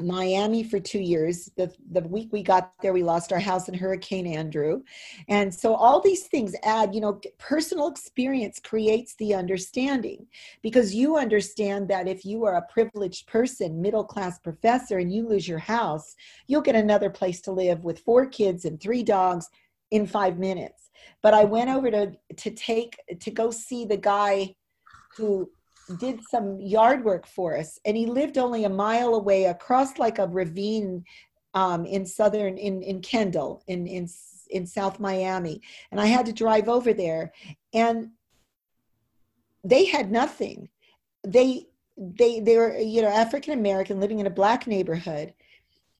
Miami 0.00 0.62
for 0.62 0.78
two 0.78 0.98
years. 0.98 1.50
The, 1.56 1.72
the 1.92 2.02
week 2.02 2.28
we 2.30 2.42
got 2.42 2.72
there, 2.82 2.92
we 2.92 3.02
lost 3.02 3.32
our 3.32 3.38
house 3.38 3.68
in 3.68 3.74
Hurricane 3.74 4.26
Andrew. 4.26 4.82
And 5.28 5.54
so 5.54 5.74
all 5.74 6.00
these 6.00 6.24
things 6.24 6.54
add, 6.62 6.94
you 6.94 7.00
know, 7.00 7.20
personal 7.38 7.88
experience 7.88 8.60
creates 8.62 9.14
the 9.14 9.34
understanding 9.34 10.26
because 10.62 10.94
you 10.94 11.16
understand 11.16 11.88
that 11.88 12.08
if 12.08 12.24
you 12.24 12.44
are 12.44 12.56
a 12.56 12.72
privileged 12.72 13.26
person, 13.26 13.80
middle 13.80 14.04
class 14.04 14.38
professor, 14.38 14.98
and 14.98 15.12
you 15.12 15.26
lose 15.26 15.48
your 15.48 15.58
house, 15.58 16.14
you'll 16.46 16.60
get 16.60 16.76
another 16.76 17.08
place 17.10 17.40
to 17.42 17.52
live 17.52 17.82
with 17.82 18.00
four 18.00 18.26
kids 18.26 18.64
and 18.64 18.80
three 18.80 19.02
dogs 19.02 19.48
in 19.90 20.06
five 20.06 20.38
minutes. 20.38 20.90
But 21.22 21.32
I 21.32 21.44
went 21.44 21.70
over 21.70 21.90
to, 21.90 22.12
to 22.36 22.50
take, 22.50 22.98
to 23.20 23.30
go 23.30 23.50
see 23.50 23.84
the 23.84 23.96
guy 23.96 24.54
who 25.16 25.50
did 25.98 26.20
some 26.28 26.60
yard 26.60 27.04
work 27.04 27.26
for 27.26 27.56
us 27.56 27.78
and 27.84 27.96
he 27.96 28.06
lived 28.06 28.38
only 28.38 28.64
a 28.64 28.68
mile 28.68 29.14
away 29.14 29.44
across 29.44 29.98
like 29.98 30.18
a 30.18 30.26
ravine 30.26 31.04
um, 31.54 31.86
in 31.86 32.04
southern 32.04 32.58
in 32.58 32.82
in 32.82 33.00
kendall 33.00 33.62
in 33.66 33.86
in 33.86 34.08
in 34.50 34.66
south 34.66 35.00
miami. 35.00 35.60
And 35.90 36.00
i 36.00 36.06
had 36.06 36.26
to 36.26 36.32
drive 36.32 36.68
over 36.68 36.92
there 36.92 37.32
and 37.72 38.10
they 39.66 39.84
had 39.84 40.12
nothing. 40.12 40.68
They 41.26 41.66
they 41.96 42.40
they 42.40 42.56
were 42.56 42.76
you 42.78 43.00
know 43.00 43.08
african 43.08 43.54
american 43.54 43.98
living 43.98 44.18
in 44.18 44.26
a 44.26 44.30
black 44.30 44.66
neighborhood 44.66 45.32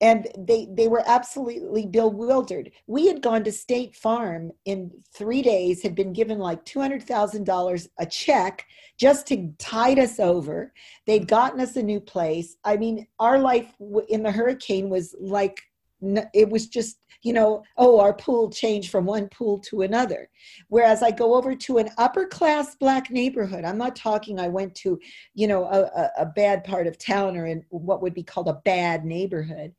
and 0.01 0.29
they 0.37 0.69
they 0.73 0.89
were 0.89 1.03
absolutely 1.07 1.87
bewildered. 1.87 2.71
We 2.87 3.07
had 3.07 3.23
gone 3.23 3.45
to 3.45 3.53
state 3.53 3.97
farm 3.97 4.53
in 4.65 4.91
three 5.15 5.43
days 5.43 5.83
had 5.83 5.95
been 5.95 6.13
given 6.13 6.39
like 6.39 6.65
$200000 6.65 7.89
a 7.99 8.07
check 8.07 8.67
just 8.99 9.27
to 9.29 9.53
tide 9.59 9.99
us 9.99 10.21
over. 10.21 10.73
They'd 11.07 11.29
gotten 11.29 11.61
us 11.61 11.77
a 11.77 11.83
new 11.83 12.01
place. 12.01 12.57
I 12.65 12.77
mean 12.77 13.07
our 13.19 13.39
life 13.39 13.73
in 14.09 14.23
the 14.23 14.33
hurricane 14.33 14.91
was 14.91 15.15
like 15.19 15.63
it 16.03 16.49
was 16.49 16.69
just 16.69 16.99
you 17.23 17.33
know 17.33 17.63
oh 17.79 17.99
our 17.99 18.13
pool 18.13 18.51
changed 18.51 18.91
from 18.91 19.07
one 19.07 19.29
pool 19.29 19.59
to 19.59 19.83
another. 19.83 20.29
Whereas 20.69 21.03
i 21.03 21.11
go 21.11 21.35
over 21.35 21.55
to 21.55 21.79
an 21.79 21.89
upper 21.99 22.27
class 22.27 22.75
black 22.77 23.11
neighborhood 23.11 23.65
i'm 23.65 23.79
not 23.79 23.97
talking 23.97 24.39
i 24.39 24.49
went 24.49 24.75
to 24.77 24.99
you 25.35 25.47
know 25.47 25.65
a, 25.65 26.11
a 26.19 26.27
bad 26.27 26.65
part 26.65 26.87
of 26.87 26.99
town 26.99 27.37
or 27.37 27.47
in 27.47 27.65
what 27.71 28.03
would 28.03 28.15
be 28.15 28.23
called 28.23 28.49
a 28.49 28.61
bad 28.65 29.05
neighborhood 29.05 29.73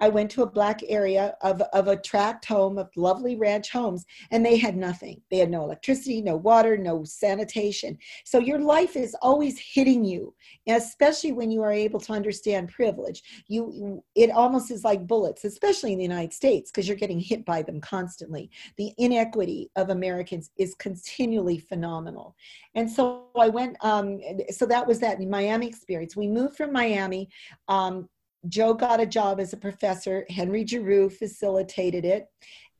I 0.00 0.08
went 0.08 0.30
to 0.32 0.42
a 0.42 0.50
black 0.50 0.80
area 0.88 1.34
of, 1.42 1.60
of 1.72 1.88
a 1.88 1.96
tract 1.96 2.44
home 2.44 2.78
of 2.78 2.90
lovely 2.96 3.36
ranch 3.36 3.70
homes, 3.70 4.04
and 4.30 4.44
they 4.44 4.56
had 4.56 4.76
nothing. 4.76 5.22
They 5.30 5.38
had 5.38 5.50
no 5.50 5.62
electricity, 5.62 6.20
no 6.20 6.36
water, 6.36 6.76
no 6.76 7.04
sanitation. 7.04 7.98
So 8.24 8.38
your 8.38 8.58
life 8.58 8.96
is 8.96 9.16
always 9.22 9.58
hitting 9.58 10.04
you, 10.04 10.34
especially 10.68 11.32
when 11.32 11.50
you 11.50 11.62
are 11.62 11.72
able 11.72 12.00
to 12.00 12.12
understand 12.12 12.68
privilege. 12.68 13.22
You, 13.48 14.02
it 14.14 14.30
almost 14.30 14.70
is 14.70 14.84
like 14.84 15.06
bullets, 15.06 15.44
especially 15.44 15.92
in 15.92 15.98
the 15.98 16.04
United 16.04 16.32
States, 16.32 16.70
because 16.70 16.86
you're 16.86 16.96
getting 16.96 17.20
hit 17.20 17.44
by 17.44 17.62
them 17.62 17.80
constantly. 17.80 18.50
The 18.76 18.92
inequity 18.98 19.70
of 19.76 19.90
Americans 19.90 20.50
is 20.56 20.74
continually 20.74 21.58
phenomenal. 21.58 22.36
And 22.74 22.90
so 22.90 23.26
I 23.38 23.48
went. 23.48 23.76
Um, 23.84 24.20
so 24.50 24.66
that 24.66 24.86
was 24.86 25.00
that 25.00 25.20
Miami 25.20 25.66
experience. 25.66 26.16
We 26.16 26.28
moved 26.28 26.56
from 26.56 26.72
Miami. 26.72 27.28
Um, 27.68 28.08
Joe 28.48 28.74
got 28.74 29.00
a 29.00 29.06
job 29.06 29.40
as 29.40 29.52
a 29.52 29.58
professor. 29.58 30.26
Henry 30.28 30.66
Giroux 30.66 31.10
facilitated 31.10 32.04
it. 32.04 32.26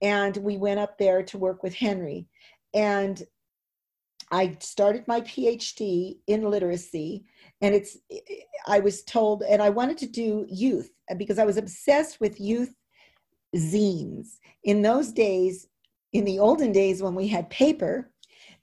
And 0.02 0.36
we 0.38 0.56
went 0.56 0.80
up 0.80 0.98
there 0.98 1.22
to 1.22 1.38
work 1.38 1.62
with 1.62 1.74
Henry. 1.74 2.26
And 2.74 3.22
I 4.30 4.56
started 4.60 5.06
my 5.06 5.20
PhD 5.22 6.18
in 6.26 6.50
literacy. 6.50 7.24
And 7.60 7.74
it's, 7.74 7.96
I 8.66 8.80
was 8.80 9.02
told, 9.04 9.42
and 9.42 9.62
I 9.62 9.70
wanted 9.70 9.98
to 9.98 10.06
do 10.06 10.46
youth 10.48 10.90
because 11.16 11.38
I 11.38 11.44
was 11.44 11.56
obsessed 11.56 12.20
with 12.20 12.40
youth 12.40 12.74
zines. 13.54 14.38
In 14.64 14.82
those 14.82 15.12
days, 15.12 15.68
in 16.12 16.24
the 16.24 16.38
olden 16.38 16.72
days 16.72 17.02
when 17.02 17.14
we 17.14 17.28
had 17.28 17.48
paper, 17.50 18.10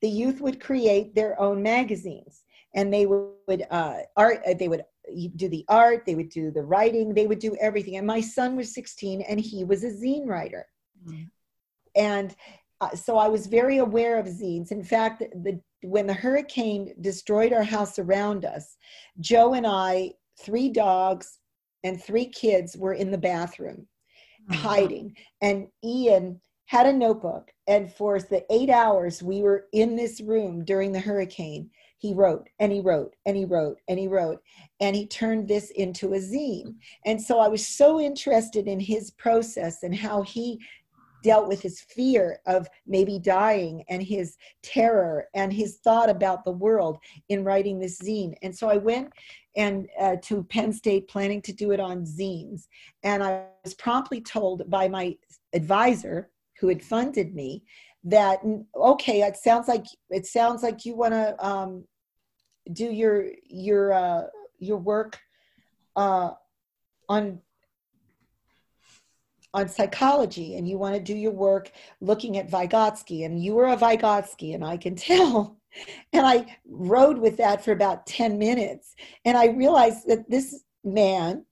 the 0.01 0.09
youth 0.09 0.41
would 0.41 0.59
create 0.59 1.15
their 1.15 1.39
own 1.39 1.63
magazines 1.63 2.43
and 2.75 2.93
they 2.93 3.05
would 3.05 3.65
uh, 3.69 3.97
art 4.17 4.43
they 4.57 4.67
would 4.67 4.83
do 5.35 5.49
the 5.49 5.65
art, 5.67 6.05
they 6.05 6.15
would 6.15 6.29
do 6.29 6.51
the 6.51 6.61
writing, 6.61 7.13
they 7.13 7.27
would 7.27 7.39
do 7.39 7.55
everything. 7.59 7.97
And 7.97 8.07
my 8.07 8.21
son 8.21 8.55
was 8.55 8.73
16 8.73 9.21
and 9.21 9.39
he 9.39 9.63
was 9.63 9.83
a 9.83 9.91
zine 9.91 10.27
writer. 10.27 10.65
Mm-hmm. 11.05 11.23
And 11.95 12.35
uh, 12.81 12.95
so 12.95 13.17
I 13.17 13.27
was 13.27 13.47
very 13.47 13.77
aware 13.77 14.17
of 14.17 14.25
zines. 14.25 14.71
In 14.71 14.83
fact, 14.83 15.19
the, 15.19 15.59
when 15.83 16.07
the 16.07 16.13
hurricane 16.13 16.93
destroyed 17.01 17.53
our 17.53 17.63
house 17.63 17.99
around 17.99 18.45
us, 18.45 18.77
Joe 19.19 19.53
and 19.53 19.67
I, 19.67 20.11
three 20.41 20.69
dogs 20.69 21.39
and 21.83 22.01
three 22.01 22.25
kids, 22.25 22.75
were 22.77 22.93
in 22.93 23.11
the 23.11 23.17
bathroom 23.17 23.87
mm-hmm. 24.49 24.53
hiding. 24.53 25.15
And 25.41 25.67
Ian 25.83 26.41
had 26.65 26.85
a 26.85 26.93
notebook. 26.93 27.51
And 27.67 27.91
for 27.93 28.19
the 28.19 28.43
eight 28.51 28.69
hours 28.69 29.21
we 29.21 29.41
were 29.41 29.65
in 29.73 29.95
this 29.95 30.21
room 30.21 30.65
during 30.65 30.91
the 30.91 30.99
hurricane, 30.99 31.69
he 32.03 32.13
wrote 32.13 32.49
and 32.59 32.69
he 32.69 32.81
wrote 32.81 33.15
and 33.25 33.37
he 33.37 33.45
wrote 33.45 33.79
and 33.87 33.97
he 33.97 34.09
wrote 34.09 34.41
and 34.81 34.93
he 34.93 35.07
turned 35.07 35.47
this 35.47 35.71
into 35.71 36.13
a 36.13 36.17
zine. 36.17 36.75
And 37.05 37.19
so 37.19 37.39
i 37.39 37.47
was 37.47 37.65
so 37.65 37.99
interested 37.99 38.67
in 38.67 38.77
his 38.77 39.11
process 39.11 39.83
and 39.83 39.95
how 39.95 40.21
he 40.21 40.59
dealt 41.23 41.47
with 41.47 41.61
his 41.61 41.79
fear 41.79 42.39
of 42.45 42.67
maybe 42.85 43.17
dying 43.17 43.85
and 43.87 44.03
his 44.03 44.35
terror 44.61 45.27
and 45.33 45.53
his 45.53 45.77
thought 45.77 46.09
about 46.09 46.43
the 46.43 46.51
world 46.51 46.97
in 47.29 47.45
writing 47.45 47.79
this 47.79 47.97
zine. 47.99 48.33
And 48.43 48.53
so 48.53 48.67
i 48.67 48.75
went 48.75 49.09
and 49.55 49.87
uh, 49.97 50.17
to 50.23 50.43
penn 50.43 50.73
state 50.73 51.07
planning 51.07 51.41
to 51.43 51.53
do 51.53 51.71
it 51.71 51.79
on 51.79 52.05
zines. 52.05 52.67
And 53.03 53.23
i 53.23 53.45
was 53.63 53.75
promptly 53.75 54.19
told 54.19 54.69
by 54.69 54.89
my 54.89 55.15
advisor 55.53 56.29
who 56.59 56.67
had 56.67 56.83
funded 56.83 57.33
me 57.33 57.63
that 58.03 58.39
okay 58.75 59.21
it 59.21 59.37
sounds 59.37 59.67
like 59.67 59.85
it 60.09 60.25
sounds 60.25 60.61
like 60.61 60.85
you 60.85 60.95
want 60.95 61.13
to 61.13 61.45
um, 61.45 61.85
do 62.71 62.85
your 62.85 63.27
your 63.47 63.93
uh, 63.93 64.23
your 64.59 64.77
work 64.77 65.19
uh, 65.95 66.31
on 67.09 67.39
on 69.53 69.69
psychology 69.69 70.55
and 70.55 70.67
you 70.67 70.79
want 70.79 70.95
to 70.95 71.01
do 71.01 71.15
your 71.15 71.31
work 71.31 71.71
looking 72.01 72.37
at 72.37 72.49
Vygotsky 72.49 73.25
and 73.25 73.43
you 73.43 73.53
were 73.53 73.67
a 73.67 73.77
Vygotsky 73.77 74.55
and 74.55 74.65
I 74.65 74.77
can 74.77 74.95
tell 75.11 75.57
and 76.11 76.25
I 76.25 76.57
rode 76.67 77.19
with 77.19 77.37
that 77.37 77.63
for 77.63 77.71
about 77.71 78.07
10 78.07 78.39
minutes 78.39 78.95
and 79.25 79.37
I 79.37 79.47
realized 79.47 80.07
that 80.07 80.29
this 80.29 80.63
man 80.83 81.45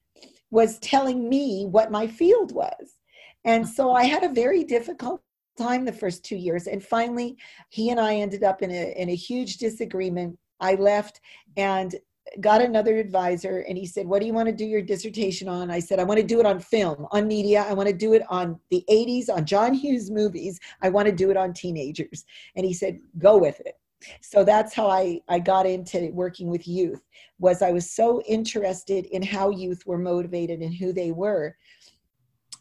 was 0.50 0.80
telling 0.80 1.30
me 1.30 1.66
what 1.66 1.92
my 1.92 2.08
field 2.08 2.54
was 2.54 2.98
and 3.46 3.68
so 3.68 3.92
I 3.92 4.06
had 4.06 4.24
a 4.24 4.30
very 4.30 4.64
difficult 4.64 5.22
time 5.58 5.86
the 5.86 5.92
first 5.92 6.24
two 6.24 6.36
years. 6.36 6.68
And 6.68 6.84
finally, 6.84 7.38
he 7.70 7.90
and 7.90 8.00
I 8.00 8.16
ended 8.16 8.44
up 8.44 8.62
in 8.62 8.72
a, 8.72 8.94
in 9.00 9.10
a 9.10 9.16
huge 9.16 9.58
disagreement. 9.58 10.38
I 10.62 10.76
left 10.76 11.20
and 11.58 11.96
got 12.40 12.62
another 12.62 12.98
advisor 12.98 13.66
and 13.68 13.78
he 13.78 13.86
said, 13.86 14.08
What 14.08 14.22
do 14.22 14.28
you 14.28 14.34
want 14.34 14.48
to 14.48 14.56
do 14.56 14.66
your 14.66 14.82
dissertation 14.82 15.48
on? 15.48 15.70
I 15.70 15.80
said, 15.80 16.00
I 16.00 16.04
want 16.04 16.20
to 16.20 16.26
do 16.26 16.40
it 16.40 16.46
on 16.46 16.60
film, 16.60 17.08
on 17.12 17.28
media. 17.28 17.66
I 17.68 17.74
want 17.74 17.90
to 17.90 17.96
do 17.96 18.14
it 18.14 18.24
on 18.30 18.60
the 18.70 18.86
80s, 18.90 19.30
on 19.30 19.46
John 19.46 19.74
Hughes 19.74 20.10
movies. 20.10 20.60
I 20.82 20.90
want 20.90 21.08
to 21.08 21.12
do 21.12 21.32
it 21.32 21.38
on 21.38 21.54
teenagers. 21.54 22.26
And 22.56 22.66
he 22.66 22.74
said, 22.74 23.00
Go 23.18 23.38
with 23.38 23.60
it. 23.62 23.76
So 24.22 24.44
that's 24.44 24.74
how 24.74 24.88
I, 24.88 25.22
I 25.30 25.40
got 25.40 25.66
into 25.66 26.10
working 26.12 26.48
with 26.48 26.68
youth 26.68 27.02
was 27.40 27.62
I 27.62 27.72
was 27.72 27.90
so 27.90 28.22
interested 28.24 29.06
in 29.06 29.22
how 29.22 29.50
youth 29.50 29.86
were 29.86 29.98
motivated 29.98 30.62
and 30.62 30.74
who 30.74 30.92
they 30.92 31.12
were. 31.12 31.56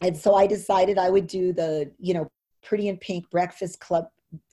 And 0.01 0.15
so 0.15 0.35
I 0.35 0.47
decided 0.47 0.97
I 0.97 1.09
would 1.09 1.27
do 1.27 1.53
the, 1.53 1.91
you 1.99 2.13
know, 2.13 2.27
Pretty 2.63 2.89
in 2.89 2.97
Pink, 2.97 3.29
Breakfast 3.31 3.79
Club, 3.79 4.05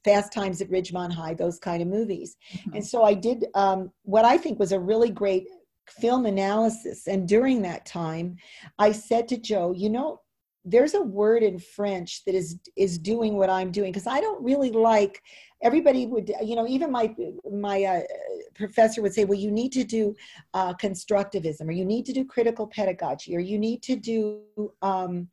Fast 0.04 0.32
Times 0.32 0.60
at 0.60 0.70
Ridgemont 0.70 1.12
High, 1.12 1.34
those 1.34 1.58
kind 1.58 1.82
of 1.82 1.88
movies. 1.88 2.36
Mm-hmm. 2.52 2.74
And 2.74 2.86
so 2.86 3.04
I 3.04 3.14
did 3.14 3.46
um, 3.54 3.90
what 4.02 4.24
I 4.24 4.38
think 4.38 4.58
was 4.58 4.72
a 4.72 4.80
really 4.80 5.10
great 5.10 5.46
film 5.88 6.26
analysis. 6.26 7.06
And 7.06 7.26
during 7.26 7.62
that 7.62 7.86
time, 7.86 8.36
I 8.78 8.92
said 8.92 9.28
to 9.28 9.38
Joe, 9.38 9.72
you 9.72 9.90
know, 9.90 10.20
there's 10.64 10.94
a 10.94 11.00
word 11.00 11.42
in 11.42 11.58
French 11.58 12.24
that 12.24 12.34
is 12.34 12.58
is 12.76 12.98
doing 12.98 13.36
what 13.36 13.48
I'm 13.48 13.70
doing 13.70 13.90
because 13.90 14.06
I 14.06 14.20
don't 14.20 14.42
really 14.44 14.70
like 14.70 15.22
everybody 15.62 16.06
would 16.06 16.30
you 16.42 16.56
know 16.56 16.66
even 16.66 16.92
my 16.92 17.14
my 17.50 17.84
uh, 17.84 18.00
professor 18.54 19.00
would 19.00 19.14
say 19.14 19.24
well 19.24 19.38
you 19.38 19.50
need 19.50 19.72
to 19.72 19.84
do 19.84 20.14
uh, 20.54 20.74
constructivism 20.74 21.66
or 21.68 21.72
you 21.72 21.84
need 21.84 22.04
to 22.06 22.12
do 22.12 22.24
critical 22.24 22.66
pedagogy 22.66 23.34
or 23.34 23.40
you 23.40 23.58
need 23.58 23.82
to 23.82 23.96
do 23.96 24.42
um, 24.82 25.28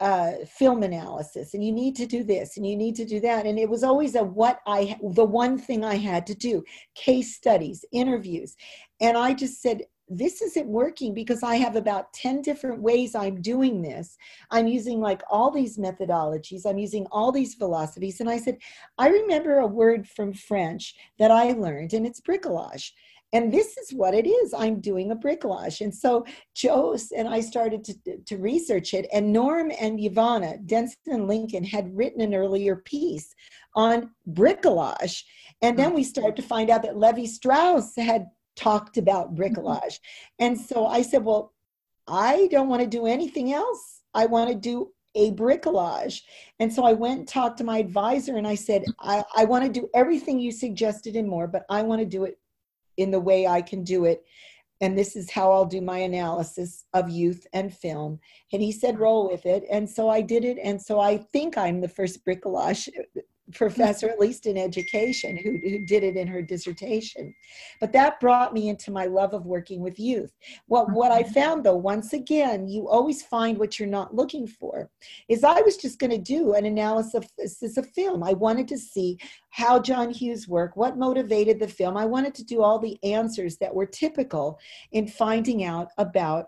uh, 0.00 0.32
film 0.46 0.82
analysis 0.82 1.54
and 1.54 1.64
you 1.64 1.72
need 1.72 1.94
to 1.94 2.06
do 2.06 2.24
this 2.24 2.56
and 2.56 2.66
you 2.66 2.76
need 2.76 2.96
to 2.96 3.04
do 3.04 3.20
that 3.20 3.46
and 3.46 3.58
it 3.58 3.68
was 3.68 3.84
always 3.84 4.16
a 4.16 4.22
what 4.22 4.58
i 4.66 4.96
the 5.12 5.24
one 5.24 5.56
thing 5.56 5.84
i 5.84 5.94
had 5.94 6.26
to 6.26 6.34
do 6.34 6.62
case 6.94 7.36
studies 7.36 7.84
interviews 7.92 8.56
and 9.00 9.16
i 9.16 9.32
just 9.32 9.62
said 9.62 9.82
this 10.08 10.42
isn't 10.42 10.66
working 10.66 11.14
because 11.14 11.42
I 11.42 11.56
have 11.56 11.76
about 11.76 12.12
10 12.12 12.42
different 12.42 12.82
ways 12.82 13.14
I'm 13.14 13.40
doing 13.40 13.80
this. 13.80 14.16
I'm 14.50 14.66
using 14.66 15.00
like 15.00 15.22
all 15.30 15.50
these 15.50 15.78
methodologies, 15.78 16.66
I'm 16.66 16.78
using 16.78 17.06
all 17.10 17.32
these 17.32 17.54
philosophies. 17.54 18.20
And 18.20 18.28
I 18.28 18.38
said, 18.38 18.58
I 18.98 19.08
remember 19.08 19.58
a 19.58 19.66
word 19.66 20.06
from 20.06 20.34
French 20.34 20.94
that 21.18 21.30
I 21.30 21.52
learned, 21.52 21.94
and 21.94 22.06
it's 22.06 22.20
bricolage. 22.20 22.90
And 23.34 23.52
this 23.52 23.76
is 23.76 23.90
what 23.90 24.14
it 24.14 24.28
is. 24.28 24.54
I'm 24.54 24.80
doing 24.80 25.10
a 25.10 25.16
bricolage. 25.16 25.80
And 25.80 25.92
so 25.92 26.24
Joe 26.54 26.96
and 27.14 27.28
I 27.28 27.40
started 27.40 27.82
to, 27.84 28.16
to 28.26 28.36
research 28.38 28.94
it. 28.94 29.08
And 29.12 29.32
Norm 29.32 29.72
and 29.80 29.98
Yvonna, 29.98 30.64
Denzin 30.64 30.94
and 31.08 31.26
Lincoln, 31.26 31.64
had 31.64 31.94
written 31.94 32.20
an 32.20 32.32
earlier 32.32 32.76
piece 32.76 33.34
on 33.74 34.10
bricolage. 34.30 35.24
And 35.62 35.76
then 35.76 35.94
we 35.94 36.02
mm-hmm. 36.02 36.08
started 36.08 36.36
to 36.36 36.42
find 36.42 36.70
out 36.70 36.82
that 36.82 36.96
Levi 36.96 37.24
Strauss 37.24 37.96
had 37.96 38.26
talked 38.54 38.98
about 38.98 39.34
mm-hmm. 39.34 39.42
bricolage. 39.42 39.98
And 40.38 40.58
so 40.58 40.86
I 40.86 41.02
said, 41.02 41.24
Well, 41.24 41.52
I 42.06 42.46
don't 42.52 42.68
want 42.68 42.82
to 42.82 42.88
do 42.88 43.06
anything 43.06 43.52
else. 43.52 44.02
I 44.14 44.26
want 44.26 44.48
to 44.50 44.54
do 44.54 44.92
a 45.16 45.32
bricolage. 45.32 46.20
And 46.60 46.72
so 46.72 46.84
I 46.84 46.92
went 46.92 47.18
and 47.18 47.28
talked 47.28 47.58
to 47.58 47.64
my 47.64 47.78
advisor 47.78 48.36
and 48.36 48.46
I 48.46 48.54
said, 48.54 48.84
I, 49.00 49.24
I 49.36 49.44
want 49.44 49.64
to 49.64 49.80
do 49.80 49.88
everything 49.94 50.38
you 50.38 50.52
suggested 50.52 51.16
and 51.16 51.28
more, 51.28 51.46
but 51.46 51.64
I 51.70 51.82
want 51.82 52.00
to 52.00 52.06
do 52.06 52.24
it 52.24 52.38
in 52.96 53.10
the 53.10 53.20
way 53.20 53.46
I 53.46 53.62
can 53.62 53.84
do 53.84 54.04
it. 54.04 54.24
And 54.80 54.98
this 54.98 55.16
is 55.16 55.30
how 55.30 55.52
I'll 55.52 55.64
do 55.64 55.80
my 55.80 55.98
analysis 55.98 56.84
of 56.92 57.08
youth 57.08 57.46
and 57.52 57.72
film. 57.72 58.20
And 58.52 58.60
he 58.60 58.72
said, 58.72 58.98
roll 58.98 59.30
with 59.30 59.46
it. 59.46 59.64
And 59.70 59.88
so 59.88 60.08
I 60.08 60.20
did 60.20 60.44
it. 60.44 60.58
And 60.62 60.80
so 60.80 61.00
I 61.00 61.18
think 61.32 61.56
I'm 61.56 61.80
the 61.80 61.88
first 61.88 62.24
bricolage 62.26 62.88
professor, 63.52 64.08
at 64.08 64.18
least 64.18 64.46
in 64.46 64.56
education, 64.56 65.36
who, 65.36 65.58
who 65.62 65.84
did 65.84 66.02
it 66.02 66.16
in 66.16 66.26
her 66.26 66.40
dissertation. 66.40 67.34
But 67.80 67.92
that 67.92 68.18
brought 68.18 68.54
me 68.54 68.70
into 68.70 68.90
my 68.90 69.04
love 69.04 69.34
of 69.34 69.44
working 69.44 69.80
with 69.80 70.00
youth. 70.00 70.32
What, 70.66 70.90
what 70.92 71.12
I 71.12 71.22
mm-hmm. 71.22 71.32
found, 71.32 71.64
though, 71.64 71.76
once 71.76 72.14
again, 72.14 72.66
you 72.68 72.88
always 72.88 73.22
find 73.22 73.58
what 73.58 73.78
you're 73.78 73.88
not 73.88 74.14
looking 74.14 74.46
for, 74.46 74.90
is 75.28 75.44
I 75.44 75.60
was 75.60 75.76
just 75.76 75.98
going 75.98 76.10
to 76.10 76.18
do 76.18 76.54
an 76.54 76.64
analysis 76.64 77.76
of 77.76 77.90
film. 77.90 78.22
I 78.24 78.32
wanted 78.32 78.66
to 78.68 78.78
see 78.78 79.18
how 79.50 79.78
John 79.78 80.10
Hughes 80.10 80.48
worked, 80.48 80.76
what 80.76 80.96
motivated 80.96 81.60
the 81.60 81.68
film. 81.68 81.96
I 81.96 82.06
wanted 82.06 82.34
to 82.36 82.44
do 82.44 82.62
all 82.62 82.78
the 82.78 82.98
answers 83.04 83.58
that 83.58 83.74
were 83.74 83.86
typical 83.86 84.58
in 84.92 85.06
finding 85.06 85.64
out 85.64 85.88
about 85.98 86.46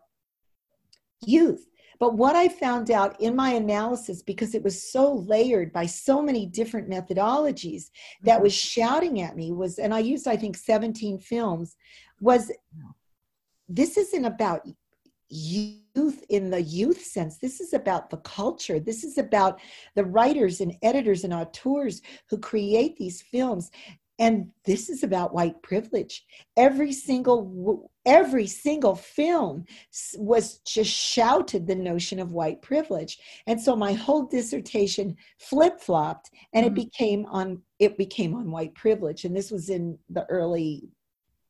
youth. 1.25 1.67
But 1.99 2.15
what 2.15 2.37
I 2.37 2.49
found 2.49 2.91
out 2.91 3.21
in 3.21 3.35
my 3.35 3.51
analysis, 3.53 4.23
because 4.23 4.55
it 4.55 4.63
was 4.63 4.91
so 4.91 5.15
layered 5.15 5.73
by 5.73 5.87
so 5.87 6.21
many 6.21 6.47
different 6.47 6.91
methodologies 6.91 7.91
that 8.23 8.35
mm-hmm. 8.35 8.43
was 8.43 8.55
shouting 8.55 9.23
at 9.23 9.37
me, 9.37 9.53
was, 9.53 9.79
and 9.79 9.95
I 9.95 10.01
used, 10.01 10.29
I 10.29 10.37
think, 10.37 10.57
17 10.57 11.19
films, 11.19 11.77
was 12.21 12.51
this 13.69 13.97
isn't 13.97 14.25
about 14.25 14.67
youth 15.29 16.25
in 16.29 16.51
the 16.51 16.63
youth 16.63 17.03
sense. 17.03 17.39
This 17.39 17.61
is 17.61 17.73
about 17.73 18.11
the 18.11 18.19
culture. 18.19 18.79
This 18.79 19.03
is 19.03 19.19
about 19.19 19.61
the 19.95 20.05
writers 20.05 20.61
and 20.61 20.75
editors 20.83 21.25
and 21.25 21.33
auteurs 21.33 22.01
who 22.31 22.39
create 22.39 22.97
these 22.97 23.23
films 23.23 23.71
and 24.19 24.49
this 24.65 24.89
is 24.89 25.03
about 25.03 25.35
white 25.35 25.61
privilege. 25.63 26.25
Every 26.57 26.93
single 26.93 27.91
every 28.05 28.47
single 28.47 28.95
film 28.95 29.65
was 30.17 30.59
just 30.59 30.91
shouted 30.91 31.67
the 31.67 31.75
notion 31.75 32.21
of 32.21 32.33
white 32.33 32.63
privilege. 32.63 33.19
And 33.47 33.61
so 33.61 33.75
my 33.75 33.93
whole 33.93 34.23
dissertation 34.23 35.17
flip-flopped 35.41 36.31
and 36.55 36.65
mm-hmm. 36.65 36.77
it 36.77 36.85
became 36.85 37.27
on 37.27 37.63
it 37.79 37.99
became 37.99 38.35
on 38.35 38.51
white 38.51 38.75
privilege. 38.75 39.25
And 39.25 39.37
this 39.37 39.51
was 39.51 39.69
in 39.69 39.99
the 40.11 40.25
early 40.27 40.89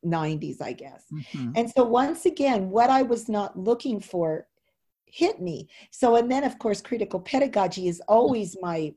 90s 0.05 0.61
i 0.61 0.71
guess. 0.73 1.05
Mm-hmm. 1.11 1.51
and 1.55 1.69
so 1.69 1.83
once 1.83 2.25
again 2.27 2.69
what 2.69 2.89
i 2.89 3.01
was 3.01 3.27
not 3.27 3.57
looking 3.57 3.99
for 3.99 4.47
hit 5.07 5.41
me. 5.41 5.67
So 5.91 6.15
and 6.15 6.31
then 6.31 6.43
of 6.43 6.59
course 6.59 6.81
critical 6.81 7.19
pedagogy 7.19 7.87
is 7.87 8.01
always 8.07 8.57
my 8.61 8.93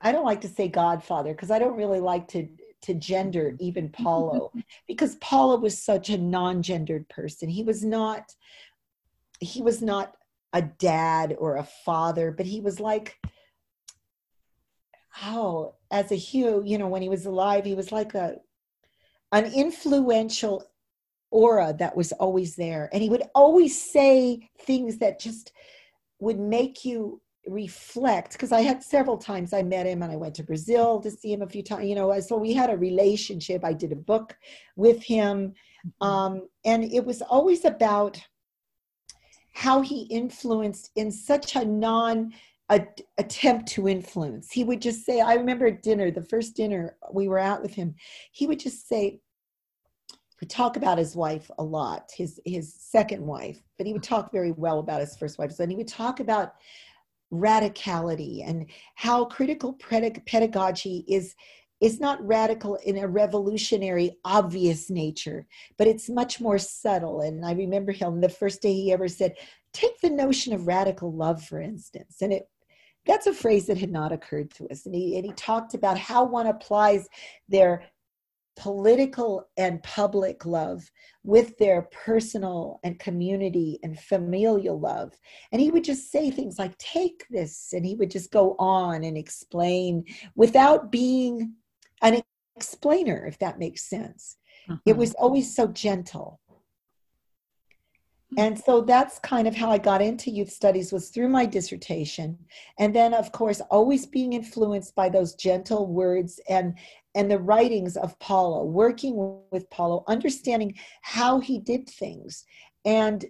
I 0.00 0.12
don't 0.12 0.24
like 0.24 0.40
to 0.42 0.48
say 0.48 0.68
godfather 0.68 1.32
because 1.32 1.50
I 1.50 1.58
don't 1.58 1.76
really 1.76 2.00
like 2.00 2.28
to 2.28 2.48
to 2.82 2.94
gender 2.94 3.50
mm-hmm. 3.50 3.64
even 3.64 3.88
Paulo 3.92 4.52
because 4.86 5.16
Paulo 5.16 5.58
was 5.58 5.78
such 5.78 6.08
a 6.08 6.18
non-gendered 6.18 7.08
person. 7.08 7.48
He 7.48 7.62
was 7.62 7.84
not 7.84 8.34
he 9.40 9.62
was 9.62 9.80
not 9.80 10.14
a 10.52 10.62
dad 10.62 11.36
or 11.38 11.56
a 11.56 11.64
father, 11.84 12.30
but 12.32 12.46
he 12.46 12.60
was 12.60 12.80
like 12.80 13.18
oh, 15.24 15.74
as 15.90 16.12
a 16.12 16.16
Hugh, 16.16 16.62
you 16.64 16.78
know, 16.78 16.88
when 16.88 17.02
he 17.02 17.08
was 17.08 17.26
alive, 17.26 17.64
he 17.64 17.74
was 17.74 17.92
like 17.92 18.14
a 18.14 18.36
an 19.32 19.52
influential 19.52 20.64
aura 21.30 21.74
that 21.78 21.96
was 21.96 22.12
always 22.12 22.56
there. 22.56 22.90
And 22.92 23.02
he 23.02 23.08
would 23.08 23.22
always 23.34 23.80
say 23.80 24.48
things 24.60 24.98
that 24.98 25.20
just 25.20 25.52
would 26.18 26.38
make 26.38 26.84
you 26.84 27.20
reflect 27.46 28.32
because 28.32 28.52
I 28.52 28.60
had 28.60 28.82
several 28.82 29.16
times 29.16 29.52
I 29.52 29.62
met 29.62 29.86
him 29.86 30.02
and 30.02 30.12
I 30.12 30.16
went 30.16 30.34
to 30.36 30.42
Brazil 30.42 31.00
to 31.00 31.10
see 31.10 31.32
him 31.32 31.42
a 31.42 31.48
few 31.48 31.62
times, 31.62 31.86
you 31.86 31.94
know, 31.94 32.18
so 32.20 32.36
we 32.36 32.52
had 32.52 32.70
a 32.70 32.76
relationship. 32.76 33.64
I 33.64 33.72
did 33.72 33.92
a 33.92 33.96
book 33.96 34.36
with 34.76 35.02
him. 35.02 35.54
Mm-hmm. 35.86 36.06
Um, 36.06 36.48
and 36.64 36.84
it 36.84 37.04
was 37.04 37.22
always 37.22 37.64
about 37.64 38.20
how 39.52 39.80
he 39.80 40.02
influenced 40.02 40.90
in 40.96 41.10
such 41.10 41.56
a 41.56 41.64
non 41.64 42.32
attempt 43.18 43.66
to 43.66 43.88
influence. 43.88 44.52
He 44.52 44.62
would 44.62 44.80
just 44.80 45.04
say, 45.04 45.20
I 45.20 45.34
remember 45.34 45.66
at 45.66 45.82
dinner, 45.82 46.10
the 46.10 46.22
first 46.22 46.54
dinner 46.54 46.96
we 47.12 47.26
were 47.26 47.38
out 47.38 47.62
with 47.62 47.74
him, 47.74 47.96
he 48.30 48.46
would 48.46 48.60
just 48.60 48.88
say, 48.88 49.20
would 50.40 50.50
talk 50.50 50.76
about 50.76 50.98
his 50.98 51.14
wife 51.14 51.50
a 51.58 51.62
lot, 51.62 52.10
his 52.16 52.40
his 52.46 52.74
second 52.74 53.24
wife, 53.24 53.60
but 53.76 53.86
he 53.86 53.92
would 53.92 54.02
talk 54.02 54.32
very 54.32 54.52
well 54.52 54.78
about 54.78 55.00
his 55.00 55.16
first 55.16 55.38
wife. 55.38 55.52
So 55.52 55.62
and 55.62 55.70
he 55.70 55.76
would 55.76 55.88
talk 55.88 56.20
about 56.20 56.54
radicality 57.32 58.42
and 58.46 58.66
how 58.94 59.24
critical 59.24 59.76
pedagogy 60.26 61.04
is 61.08 61.34
is 61.80 61.98
not 61.98 62.24
radical 62.26 62.76
in 62.84 62.98
a 62.98 63.08
revolutionary 63.08 64.18
obvious 64.24 64.90
nature 64.90 65.46
but 65.78 65.86
it's 65.86 66.10
much 66.10 66.40
more 66.40 66.58
subtle. 66.58 67.20
And 67.20 67.44
i 67.44 67.52
remember 67.52 67.92
him 67.92 68.20
the 68.20 68.28
first 68.28 68.62
day 68.62 68.74
he 68.74 68.92
ever 68.92 69.08
said 69.08 69.34
take 69.72 70.00
the 70.00 70.10
notion 70.10 70.52
of 70.52 70.66
radical 70.66 71.12
love 71.12 71.42
for 71.42 71.60
instance. 71.60 72.16
And 72.20 72.32
it 72.32 72.48
that's 73.06 73.26
a 73.26 73.32
phrase 73.32 73.66
that 73.66 73.78
had 73.78 73.90
not 73.90 74.12
occurred 74.12 74.50
to 74.52 74.68
us. 74.68 74.86
And 74.86 74.94
he, 74.94 75.16
and 75.16 75.24
he 75.24 75.32
talked 75.32 75.74
about 75.74 75.98
how 75.98 76.24
one 76.24 76.46
applies 76.46 77.08
their 77.48 77.84
political 78.56 79.48
and 79.56 79.82
public 79.82 80.44
love 80.44 80.90
with 81.24 81.56
their 81.58 81.82
personal 81.92 82.80
and 82.84 82.98
community 82.98 83.78
and 83.82 83.98
familial 83.98 84.78
love. 84.78 85.12
And 85.52 85.60
he 85.60 85.70
would 85.70 85.84
just 85.84 86.10
say 86.10 86.30
things 86.30 86.58
like, 86.58 86.76
take 86.78 87.24
this. 87.30 87.72
And 87.72 87.86
he 87.86 87.94
would 87.94 88.10
just 88.10 88.30
go 88.30 88.56
on 88.58 89.04
and 89.04 89.16
explain 89.16 90.04
without 90.34 90.92
being 90.92 91.54
an 92.02 92.22
explainer, 92.56 93.26
if 93.26 93.38
that 93.38 93.58
makes 93.58 93.88
sense. 93.88 94.36
It 94.68 94.72
mm-hmm. 94.72 94.98
was 94.98 95.14
always 95.14 95.54
so 95.54 95.66
gentle. 95.68 96.40
Mm-hmm. 98.32 98.46
and 98.46 98.58
so 98.58 98.80
that's 98.80 99.18
kind 99.18 99.48
of 99.48 99.56
how 99.56 99.70
i 99.70 99.78
got 99.78 100.00
into 100.00 100.30
youth 100.30 100.50
studies 100.50 100.92
was 100.92 101.08
through 101.08 101.28
my 101.28 101.44
dissertation. 101.46 102.38
And 102.78 102.94
then 102.94 103.12
of 103.12 103.32
course 103.32 103.60
always 103.70 104.06
being 104.06 104.34
influenced 104.34 104.94
by 104.94 105.08
those 105.08 105.34
gentle 105.34 105.86
words 105.88 106.38
and 106.48 106.78
and 107.16 107.28
the 107.28 107.40
writings 107.40 107.96
of 107.96 108.16
paulo 108.20 108.64
working 108.64 109.40
with 109.50 109.68
paulo 109.70 110.04
understanding 110.06 110.74
how 111.02 111.40
he 111.40 111.58
did 111.58 111.88
things. 111.88 112.44
And 112.84 113.24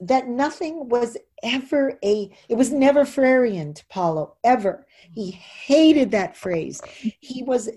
that 0.00 0.26
nothing 0.26 0.88
was 0.88 1.16
ever 1.44 1.96
a 2.04 2.28
it 2.48 2.56
was 2.56 2.72
never 2.72 3.04
Freirean 3.04 3.72
to 3.76 3.86
paulo 3.86 4.36
ever. 4.42 4.84
He 5.12 5.30
hated 5.30 6.10
that 6.10 6.36
phrase. 6.36 6.82
He 7.20 7.44
was 7.44 7.70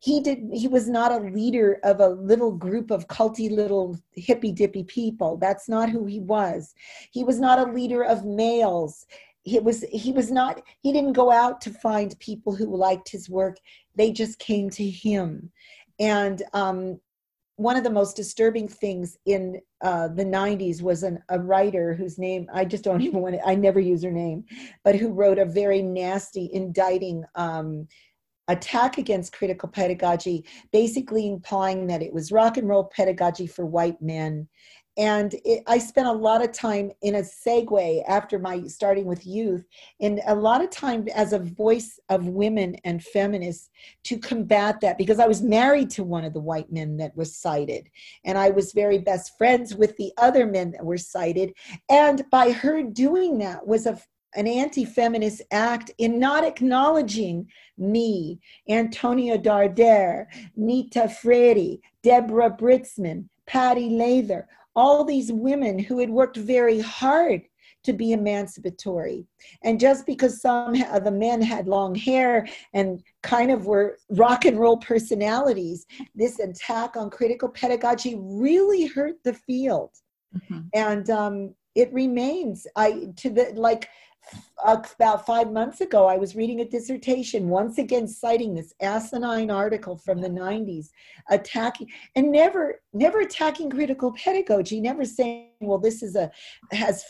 he 0.00 0.20
did 0.20 0.48
he 0.52 0.66
was 0.66 0.88
not 0.88 1.12
a 1.12 1.18
leader 1.18 1.78
of 1.84 2.00
a 2.00 2.08
little 2.08 2.52
group 2.52 2.90
of 2.90 3.06
culty 3.06 3.50
little 3.50 3.98
hippy 4.12 4.50
dippy 4.50 4.82
people. 4.82 5.36
That's 5.36 5.68
not 5.68 5.90
who 5.90 6.06
he 6.06 6.20
was. 6.20 6.74
He 7.10 7.22
was 7.22 7.38
not 7.38 7.58
a 7.58 7.70
leader 7.70 8.02
of 8.02 8.24
males. 8.24 9.06
He 9.42 9.58
was 9.58 9.84
he 9.92 10.10
was 10.10 10.30
not 10.30 10.62
he 10.80 10.92
didn't 10.92 11.12
go 11.12 11.30
out 11.30 11.60
to 11.62 11.70
find 11.70 12.18
people 12.18 12.54
who 12.54 12.74
liked 12.74 13.10
his 13.10 13.28
work. 13.28 13.58
They 13.94 14.10
just 14.10 14.38
came 14.38 14.70
to 14.70 14.84
him. 14.88 15.52
And 15.98 16.42
um, 16.54 16.98
one 17.56 17.76
of 17.76 17.84
the 17.84 17.90
most 17.90 18.16
disturbing 18.16 18.68
things 18.68 19.18
in 19.26 19.60
uh, 19.82 20.08
the 20.08 20.24
90s 20.24 20.80
was 20.80 21.02
an, 21.02 21.22
a 21.28 21.38
writer 21.38 21.92
whose 21.92 22.18
name 22.18 22.48
I 22.54 22.64
just 22.64 22.84
don't 22.84 23.02
even 23.02 23.20
want 23.20 23.34
to, 23.34 23.46
I 23.46 23.54
never 23.54 23.80
use 23.80 24.02
her 24.02 24.10
name, 24.10 24.44
but 24.82 24.96
who 24.96 25.12
wrote 25.12 25.38
a 25.38 25.44
very 25.44 25.82
nasty 25.82 26.48
indicting 26.54 27.22
um, 27.34 27.86
attack 28.52 28.98
against 28.98 29.32
critical 29.32 29.68
pedagogy, 29.68 30.44
basically 30.72 31.28
implying 31.28 31.86
that 31.86 32.02
it 32.02 32.12
was 32.12 32.32
rock 32.32 32.56
and 32.56 32.68
roll 32.68 32.84
pedagogy 32.84 33.46
for 33.46 33.64
white 33.66 34.00
men. 34.00 34.48
And 34.96 35.34
it, 35.44 35.62
I 35.66 35.78
spent 35.78 36.08
a 36.08 36.12
lot 36.12 36.44
of 36.44 36.52
time 36.52 36.90
in 37.00 37.14
a 37.14 37.20
segue 37.20 38.02
after 38.06 38.38
my 38.38 38.66
starting 38.66 39.06
with 39.06 39.24
youth, 39.24 39.64
and 40.00 40.20
a 40.26 40.34
lot 40.34 40.62
of 40.62 40.70
time 40.70 41.06
as 41.14 41.32
a 41.32 41.38
voice 41.38 41.98
of 42.08 42.26
women 42.26 42.76
and 42.84 43.02
feminists 43.02 43.70
to 44.04 44.18
combat 44.18 44.80
that 44.80 44.98
because 44.98 45.20
I 45.20 45.28
was 45.28 45.42
married 45.42 45.90
to 45.90 46.04
one 46.04 46.24
of 46.24 46.34
the 46.34 46.40
white 46.40 46.72
men 46.72 46.96
that 46.98 47.16
was 47.16 47.36
cited, 47.36 47.88
and 48.24 48.36
I 48.36 48.50
was 48.50 48.72
very 48.72 48.98
best 48.98 49.38
friends 49.38 49.74
with 49.74 49.96
the 49.96 50.12
other 50.18 50.44
men 50.44 50.72
that 50.72 50.84
were 50.84 50.98
cited. 50.98 51.54
And 51.88 52.24
by 52.30 52.50
her 52.50 52.82
doing 52.82 53.38
that 53.38 53.66
was 53.66 53.86
a 53.86 53.98
an 54.34 54.46
anti 54.46 54.84
feminist 54.84 55.42
act 55.50 55.90
in 55.98 56.18
not 56.18 56.44
acknowledging 56.44 57.48
me, 57.78 58.40
Antonia 58.68 59.38
Darder, 59.38 60.26
Nita 60.56 61.08
Freire, 61.08 61.78
Deborah 62.02 62.50
Britzman, 62.50 63.28
Patti 63.46 63.90
Lather, 63.90 64.46
all 64.76 65.04
these 65.04 65.32
women 65.32 65.78
who 65.78 65.98
had 65.98 66.10
worked 66.10 66.36
very 66.36 66.80
hard 66.80 67.42
to 67.82 67.92
be 67.92 68.12
emancipatory. 68.12 69.26
And 69.64 69.80
just 69.80 70.04
because 70.06 70.40
some 70.40 70.80
of 70.92 71.02
the 71.04 71.10
men 71.10 71.40
had 71.40 71.66
long 71.66 71.94
hair 71.94 72.46
and 72.74 73.02
kind 73.22 73.50
of 73.50 73.66
were 73.66 73.98
rock 74.10 74.44
and 74.44 74.58
roll 74.58 74.76
personalities, 74.76 75.86
this 76.14 76.38
attack 76.38 76.96
on 76.96 77.08
critical 77.08 77.48
pedagogy 77.48 78.16
really 78.18 78.86
hurt 78.86 79.16
the 79.24 79.32
field. 79.32 79.90
Mm-hmm. 80.36 80.60
And 80.74 81.10
um, 81.10 81.54
it 81.74 81.92
remains 81.92 82.66
i 82.76 83.08
to 83.16 83.30
the 83.30 83.52
like 83.54 83.88
about 84.64 85.26
five 85.26 85.50
months 85.52 85.80
ago, 85.80 86.06
I 86.06 86.16
was 86.16 86.36
reading 86.36 86.60
a 86.60 86.64
dissertation, 86.64 87.48
once 87.48 87.78
again 87.78 88.06
citing 88.06 88.54
this 88.54 88.74
asinine 88.80 89.50
article 89.50 89.96
from 89.96 90.20
the 90.20 90.28
90s, 90.28 90.90
attacking 91.30 91.88
and 92.14 92.30
never, 92.30 92.80
never 92.92 93.20
attacking 93.20 93.70
critical 93.70 94.12
pedagogy, 94.12 94.80
never 94.80 95.04
saying, 95.04 95.48
well, 95.60 95.78
this 95.78 96.02
is 96.02 96.16
a 96.16 96.30
has 96.72 97.04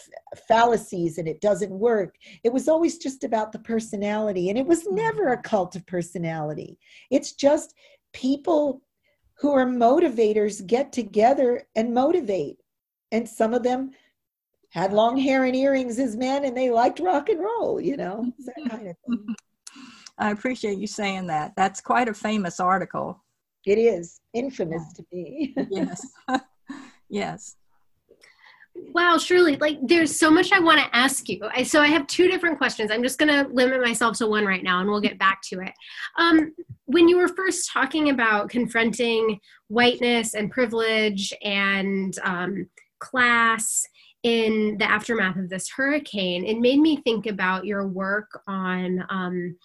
fallacies 0.48 1.18
and 1.18 1.26
it 1.26 1.40
doesn't 1.40 1.72
work. 1.72 2.14
It 2.44 2.52
was 2.52 2.68
always 2.68 2.98
just 2.98 3.24
about 3.24 3.52
the 3.52 3.58
personality, 3.58 4.48
and 4.48 4.58
it 4.58 4.66
was 4.66 4.86
never 4.90 5.28
a 5.28 5.42
cult 5.42 5.76
of 5.76 5.86
personality. 5.86 6.78
It's 7.10 7.32
just 7.32 7.74
people 8.12 8.82
who 9.34 9.52
are 9.52 9.66
motivators 9.66 10.66
get 10.66 10.92
together 10.92 11.66
and 11.74 11.94
motivate. 11.94 12.58
And 13.12 13.28
some 13.28 13.54
of 13.54 13.62
them 13.62 13.90
had 14.70 14.92
long 14.92 15.16
hair 15.16 15.44
and 15.44 15.54
earrings 15.54 15.98
as 15.98 16.16
men 16.16 16.44
and 16.44 16.56
they 16.56 16.70
liked 16.70 17.00
rock 17.00 17.28
and 17.28 17.40
roll, 17.40 17.80
you 17.80 17.96
know, 17.96 18.32
that 18.46 18.70
kind 18.70 18.88
of 18.88 18.96
thing. 19.06 19.34
I 20.18 20.30
appreciate 20.30 20.78
you 20.78 20.86
saying 20.86 21.26
that. 21.28 21.52
That's 21.56 21.80
quite 21.80 22.08
a 22.08 22.14
famous 22.14 22.60
article. 22.60 23.22
It 23.66 23.78
is 23.78 24.20
infamous 24.32 24.82
yeah. 24.88 24.96
to 24.96 25.04
me. 25.12 25.54
yes. 25.70 26.06
yes. 27.08 27.56
Wow, 28.94 29.18
Shirley, 29.18 29.56
like 29.56 29.78
there's 29.82 30.16
so 30.16 30.30
much 30.30 30.52
I 30.52 30.60
want 30.60 30.80
to 30.80 30.96
ask 30.96 31.28
you. 31.28 31.40
I, 31.54 31.64
so 31.64 31.82
I 31.82 31.88
have 31.88 32.06
two 32.06 32.28
different 32.28 32.56
questions. 32.56 32.90
I'm 32.90 33.02
just 33.02 33.18
going 33.18 33.28
to 33.28 33.52
limit 33.52 33.82
myself 33.82 34.16
to 34.18 34.26
one 34.26 34.46
right 34.46 34.62
now 34.62 34.80
and 34.80 34.88
we'll 34.88 35.00
get 35.00 35.18
back 35.18 35.42
to 35.50 35.60
it. 35.60 35.72
Um, 36.16 36.54
when 36.86 37.08
you 37.08 37.18
were 37.18 37.28
first 37.28 37.70
talking 37.70 38.10
about 38.10 38.48
confronting 38.48 39.40
whiteness 39.68 40.34
and 40.34 40.50
privilege 40.50 41.32
and 41.42 42.16
um, 42.22 42.68
class 43.00 43.86
in 44.22 44.76
the 44.78 44.90
aftermath 44.90 45.36
of 45.36 45.48
this 45.48 45.68
hurricane, 45.70 46.44
it 46.44 46.58
made 46.58 46.80
me 46.80 46.96
think 46.96 47.26
about 47.26 47.64
your 47.64 47.86
work 47.86 48.28
on. 48.46 49.04
Um, 49.08 49.56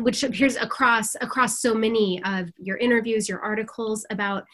which 0.00 0.24
appears 0.24 0.56
across 0.56 1.14
across 1.22 1.62
so 1.62 1.74
many 1.74 2.22
of 2.24 2.50
your 2.58 2.76
interviews 2.76 3.30
your 3.30 3.40
articles 3.40 4.04
about 4.10 4.44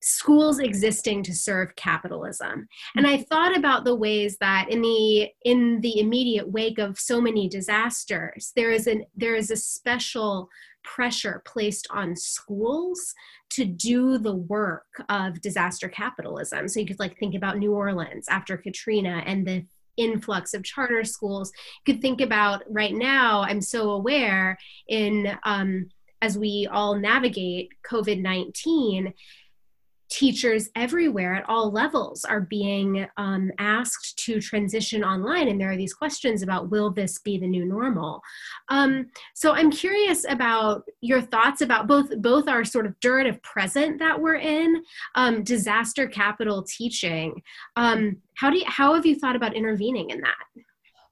schools 0.00 0.60
existing 0.60 1.20
to 1.20 1.34
serve 1.34 1.74
capitalism 1.74 2.68
and 2.94 3.08
i 3.08 3.16
thought 3.16 3.56
about 3.56 3.84
the 3.84 3.94
ways 3.94 4.36
that 4.38 4.70
in 4.70 4.80
the 4.82 5.28
in 5.44 5.80
the 5.80 5.98
immediate 5.98 6.48
wake 6.48 6.78
of 6.78 6.96
so 6.96 7.20
many 7.20 7.48
disasters 7.48 8.52
there 8.54 8.70
is 8.70 8.86
an 8.86 9.04
there 9.16 9.34
is 9.34 9.50
a 9.50 9.56
special 9.56 10.48
pressure 10.86 11.42
placed 11.44 11.86
on 11.90 12.16
schools 12.16 13.12
to 13.50 13.64
do 13.64 14.16
the 14.16 14.34
work 14.34 14.86
of 15.08 15.40
disaster 15.40 15.88
capitalism. 15.88 16.68
So 16.68 16.80
you 16.80 16.86
could 16.86 17.00
like 17.00 17.18
think 17.18 17.34
about 17.34 17.58
New 17.58 17.74
Orleans 17.74 18.26
after 18.28 18.56
Katrina 18.56 19.22
and 19.26 19.46
the 19.46 19.66
influx 19.96 20.54
of 20.54 20.62
charter 20.62 21.04
schools. 21.04 21.52
You 21.86 21.92
could 21.92 22.02
think 22.02 22.20
about 22.20 22.62
right 22.68 22.94
now, 22.94 23.42
I'm 23.42 23.60
so 23.60 23.90
aware 23.90 24.56
in 24.88 25.36
um, 25.44 25.88
as 26.22 26.38
we 26.38 26.68
all 26.70 26.94
navigate 26.94 27.70
COVID 27.90 28.20
19 28.20 29.12
teachers 30.08 30.68
everywhere 30.76 31.34
at 31.34 31.48
all 31.48 31.70
levels 31.70 32.24
are 32.24 32.42
being 32.42 33.06
um, 33.16 33.50
asked 33.58 34.18
to 34.18 34.40
transition 34.40 35.02
online 35.02 35.48
and 35.48 35.60
there 35.60 35.70
are 35.70 35.76
these 35.76 35.94
questions 35.94 36.42
about 36.42 36.70
will 36.70 36.90
this 36.90 37.18
be 37.18 37.38
the 37.38 37.46
new 37.46 37.64
normal? 37.64 38.20
Um, 38.68 39.06
so 39.34 39.52
i'm 39.52 39.70
curious 39.70 40.24
about 40.28 40.82
your 41.00 41.20
thoughts 41.20 41.60
about 41.60 41.86
both 41.86 42.10
both 42.20 42.48
our 42.48 42.64
sort 42.64 42.86
of 42.86 42.98
durative 43.00 43.42
present 43.42 43.98
that 43.98 44.20
we're 44.20 44.36
in 44.36 44.82
um, 45.14 45.42
disaster 45.42 46.06
capital 46.06 46.62
teaching. 46.62 47.42
Um, 47.76 48.18
how 48.34 48.50
do 48.50 48.58
you 48.58 48.64
how 48.66 48.94
have 48.94 49.06
you 49.06 49.18
thought 49.18 49.36
about 49.36 49.54
intervening 49.54 50.10
in 50.10 50.20
that? 50.20 50.62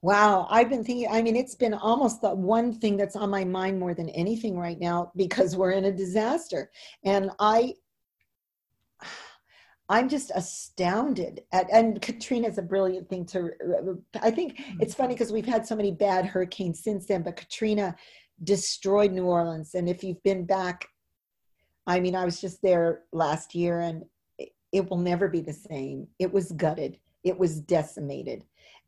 Wow, 0.02 0.46
I've 0.50 0.68
been 0.68 0.84
thinking, 0.84 1.08
I 1.10 1.22
mean, 1.22 1.34
it's 1.34 1.54
been 1.54 1.72
almost 1.72 2.20
the 2.20 2.34
one 2.34 2.74
thing 2.74 2.98
that's 2.98 3.16
on 3.16 3.30
my 3.30 3.42
mind 3.42 3.80
more 3.80 3.94
than 3.94 4.10
anything 4.10 4.58
right 4.58 4.78
now 4.78 5.10
because 5.16 5.56
we're 5.56 5.70
in 5.70 5.86
a 5.86 5.92
disaster. 5.92 6.70
And 7.06 7.30
I 7.38 7.72
I'm 9.88 10.08
just 10.08 10.30
astounded 10.34 11.42
at, 11.52 11.70
and 11.70 12.00
Katrina's 12.00 12.58
a 12.58 12.62
brilliant 12.62 13.08
thing 13.08 13.26
to, 13.26 13.50
I 14.22 14.30
think 14.30 14.58
it's 14.80 14.94
mm-hmm. 14.94 15.02
funny 15.02 15.14
because 15.14 15.32
we've 15.32 15.44
had 15.46 15.66
so 15.66 15.76
many 15.76 15.92
bad 15.92 16.24
hurricanes 16.24 16.82
since 16.82 17.06
then, 17.06 17.22
but 17.22 17.36
Katrina 17.36 17.94
destroyed 18.42 19.12
New 19.12 19.26
Orleans. 19.26 19.74
And 19.74 19.88
if 19.88 20.02
you've 20.02 20.22
been 20.22 20.46
back, 20.46 20.88
I 21.86 22.00
mean, 22.00 22.16
I 22.16 22.24
was 22.24 22.40
just 22.40 22.62
there 22.62 23.02
last 23.12 23.54
year 23.54 23.80
and 23.80 24.04
it, 24.38 24.50
it 24.72 24.88
will 24.88 24.98
never 24.98 25.28
be 25.28 25.42
the 25.42 25.52
same. 25.52 26.08
It 26.18 26.32
was 26.32 26.52
gutted, 26.52 26.98
it 27.22 27.38
was 27.38 27.60
decimated, 27.60 28.44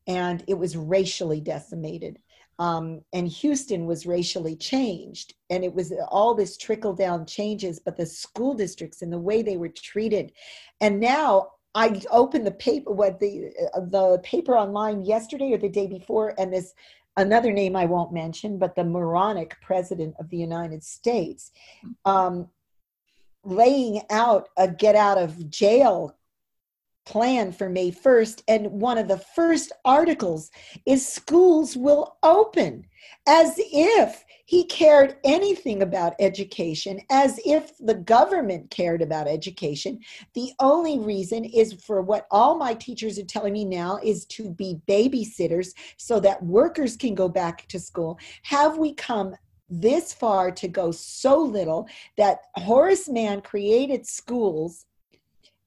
and 0.07 0.43
it 0.49 0.55
was 0.55 0.77
racially 0.77 1.41
decimated 1.41 2.19
um, 2.59 3.03
and 3.13 3.29
Houston 3.29 3.87
was 3.87 4.07
racially 4.07 4.57
changed, 4.57 5.35
and 5.51 5.65
it 5.65 5.75
was 5.75 5.93
all 6.09 6.35
this 6.35 6.57
trickle 6.57 6.95
down 6.95 7.27
changes. 7.27 7.81
But 7.81 7.97
the 7.97 8.07
school 8.07 8.55
districts 8.55 9.03
and 9.03 9.13
the 9.13 9.19
way 9.19 9.43
they 9.43 9.57
were 9.57 9.69
treated, 9.69 10.33
and 10.81 10.99
now 11.01 11.51
I 11.75 12.01
opened 12.11 12.47
the 12.47 12.53
paper, 12.53 12.91
what 12.91 13.21
the 13.21 13.53
uh, 13.75 13.81
the 13.81 14.19
paper 14.23 14.57
online 14.57 15.05
yesterday 15.05 15.53
or 15.53 15.59
the 15.59 15.69
day 15.69 15.87
before, 15.87 16.35
and 16.39 16.53
this 16.53 16.73
another 17.19 17.53
name 17.53 17.77
I 17.77 17.85
won't 17.85 18.13
mention, 18.13 18.59
but 18.59 18.75
the 18.75 18.85
moronic 18.85 19.61
president 19.61 20.15
of 20.19 20.31
the 20.31 20.39
United 20.39 20.83
States, 20.83 21.53
um, 22.05 22.49
laying 23.45 24.03
out 24.11 24.49
a 24.57 24.69
get 24.69 24.97
out 24.97 25.19
of 25.19 25.51
jail 25.51 26.17
plan 27.07 27.53
for 27.53 27.69
May 27.69 27.91
1st. 27.91 28.43
And 28.49 28.71
one 28.71 28.99
of 28.99 29.09
the 29.09 29.19
first 29.19 29.73
articles 29.85 30.51
is 30.85 31.07
schools 31.07 31.77
will 31.77 32.19
open 32.23 32.85
as 33.27 33.55
if 33.57 34.25
he 34.45 34.65
cared 34.65 35.17
anything 35.25 35.83
about 35.83 36.15
education, 36.21 37.01
as 37.11 37.41
if 37.45 37.77
the 37.79 37.95
government 37.95 38.71
cared 38.71 39.03
about 39.03 39.27
education. 39.27 39.99
The 40.35 40.53
only 40.61 40.99
reason 40.99 41.45
is 41.45 41.73
for 41.73 42.01
what 42.03 42.27
all 42.31 42.57
my 42.57 42.75
teachers 42.75 43.19
are 43.19 43.25
telling 43.25 43.53
me 43.53 43.65
now 43.65 43.99
is 44.03 44.25
to 44.27 44.51
be 44.51 44.81
babysitters 44.89 45.71
so 45.97 46.21
that 46.21 46.43
workers 46.45 46.97
can 46.97 47.15
go 47.15 47.29
back 47.29 47.67
to 47.69 47.81
school. 47.81 48.19
Have 48.43 48.79
we 48.79 48.95
come 48.95 49.35
this 49.69 50.13
far 50.13 50.53
to 50.53 50.69
go 50.69 50.93
so 50.93 51.41
little 51.41 51.89
that 52.17 52.39
Horace 52.55 53.09
Mann 53.09 53.41
created 53.41 54.07
schools 54.07 54.87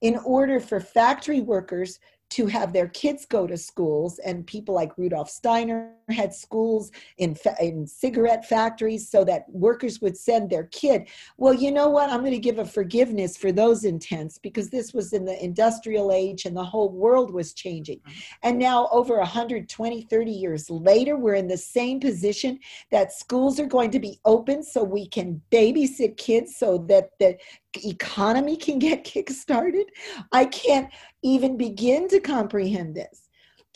in 0.01 0.17
order 0.17 0.59
for 0.59 0.79
factory 0.79 1.41
workers 1.41 1.99
to 2.29 2.45
have 2.45 2.73
their 2.73 2.87
kids 2.87 3.25
go 3.25 3.47
to 3.47 3.57
schools 3.57 4.19
and 4.19 4.45
people 4.45 4.75
like 4.75 4.97
Rudolf 4.97 5.29
Steiner 5.29 5.93
had 6.09 6.33
schools 6.33 6.91
in, 7.17 7.35
in 7.59 7.87
cigarette 7.87 8.45
factories 8.45 9.09
so 9.09 9.23
that 9.25 9.45
workers 9.49 9.99
would 10.01 10.15
send 10.15 10.49
their 10.49 10.65
kid. 10.65 11.07
Well, 11.37 11.53
you 11.53 11.71
know 11.71 11.89
what? 11.89 12.09
I'm 12.09 12.19
going 12.19 12.31
to 12.31 12.39
give 12.39 12.59
a 12.59 12.65
forgiveness 12.65 13.35
for 13.35 13.51
those 13.51 13.83
intents 13.83 14.37
because 14.37 14.69
this 14.69 14.93
was 14.93 15.13
in 15.13 15.25
the 15.25 15.43
industrial 15.43 16.11
age 16.11 16.45
and 16.45 16.55
the 16.55 16.63
whole 16.63 16.89
world 16.89 17.31
was 17.31 17.53
changing. 17.53 17.99
Mm-hmm. 17.99 18.19
And 18.43 18.59
now, 18.59 18.89
over 18.91 19.17
120, 19.17 20.01
30 20.03 20.31
years 20.31 20.69
later, 20.69 21.17
we're 21.17 21.35
in 21.35 21.47
the 21.47 21.57
same 21.57 21.99
position 21.99 22.59
that 22.91 23.11
schools 23.11 23.59
are 23.59 23.65
going 23.65 23.91
to 23.91 23.99
be 23.99 24.19
open 24.25 24.61
so 24.61 24.83
we 24.83 25.07
can 25.07 25.41
babysit 25.51 26.17
kids 26.17 26.55
so 26.57 26.77
that 26.89 27.09
the 27.19 27.37
economy 27.83 28.57
can 28.57 28.79
get 28.79 29.05
kickstarted. 29.05 29.85
I 30.31 30.45
can't 30.45 30.89
even 31.23 31.57
begin 31.57 32.07
to 32.09 32.19
comprehend 32.19 32.95
this. 32.95 33.29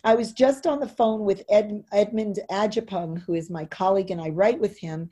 I 0.03 0.15
was 0.15 0.34
just 0.34 0.67
on 0.67 0.79
the 0.79 0.88
phone 0.88 1.23
with 1.23 1.43
Ed, 1.49 1.84
Edmund 1.93 2.39
Adjapong, 2.51 3.21
who 3.21 3.36
is 3.36 3.49
my 3.49 3.65
colleague, 3.65 4.12
and 4.12 4.21
I 4.21 4.29
write 4.29 4.60
with 4.60 4.77
him 4.77 5.10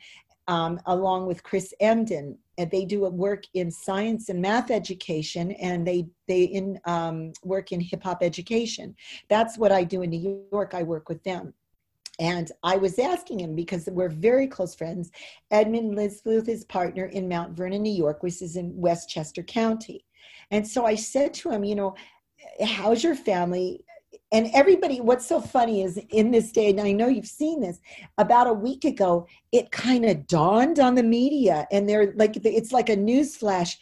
um, 0.48 0.82
along 0.88 1.28
with 1.28 1.44
Chris 1.44 1.74
Emdin. 1.82 2.36
And 2.58 2.70
they 2.70 2.84
do 2.84 3.06
a 3.06 3.10
work 3.10 3.44
in 3.54 3.72
science 3.72 4.28
and 4.28 4.42
math 4.42 4.70
education, 4.70 5.52
and 5.54 5.88
they 5.88 6.08
they 6.28 6.44
in 6.44 6.80
um, 6.86 7.32
work 7.44 7.72
in 7.72 7.80
hip 7.80 8.04
hop 8.04 8.22
education. 8.22 8.96
That's 9.30 9.58
what 9.58 9.72
I 9.72 9.84
do 9.84 10.02
in 10.02 10.10
New 10.10 10.46
York. 10.52 10.74
I 10.74 10.84
work 10.84 11.08
with 11.08 11.24
them. 11.24 11.54
And 12.22 12.52
I 12.62 12.78
was 12.78 13.00
asking 13.00 13.40
him 13.40 13.56
because 13.56 13.90
we're 13.92 14.08
very 14.08 14.46
close 14.46 14.76
friends. 14.76 15.10
Edmund 15.50 15.96
lives 15.96 16.22
with 16.24 16.46
his 16.46 16.64
partner 16.66 17.06
in 17.06 17.28
Mount 17.28 17.58
Vernon, 17.58 17.82
New 17.82 17.92
York, 17.92 18.22
which 18.22 18.44
is 18.44 18.58
in 18.58 18.72
Westchester 18.78 19.42
County. 19.42 20.06
And 20.52 20.66
so 20.66 20.86
I 20.86 20.94
said 20.94 21.34
to 21.36 21.50
him, 21.50 21.64
you 21.64 21.74
know, 21.74 21.96
how's 22.64 23.04
your 23.04 23.16
family? 23.16 23.84
and 24.34 24.50
everybody 24.54 25.02
what's 25.02 25.26
so 25.26 25.42
funny 25.42 25.84
is 25.84 26.00
in 26.10 26.32
this 26.32 26.52
day 26.52 26.70
and 26.70 26.82
i 26.82 26.92
know 26.92 27.08
you've 27.08 27.26
seen 27.26 27.60
this 27.60 27.80
about 28.18 28.48
a 28.48 28.54
week 28.54 28.84
ago 28.84 29.26
it 29.52 29.72
kind 29.72 30.06
of 30.06 30.28
dawned 30.28 30.80
on 30.80 30.96
the 30.96 31.04
media 31.04 31.68
and 31.72 31.88
they're 31.88 32.14
like 32.16 32.36
it's 32.46 32.72
like 32.72 32.90
a 32.90 32.96
news 32.96 33.36
flash 33.36 33.78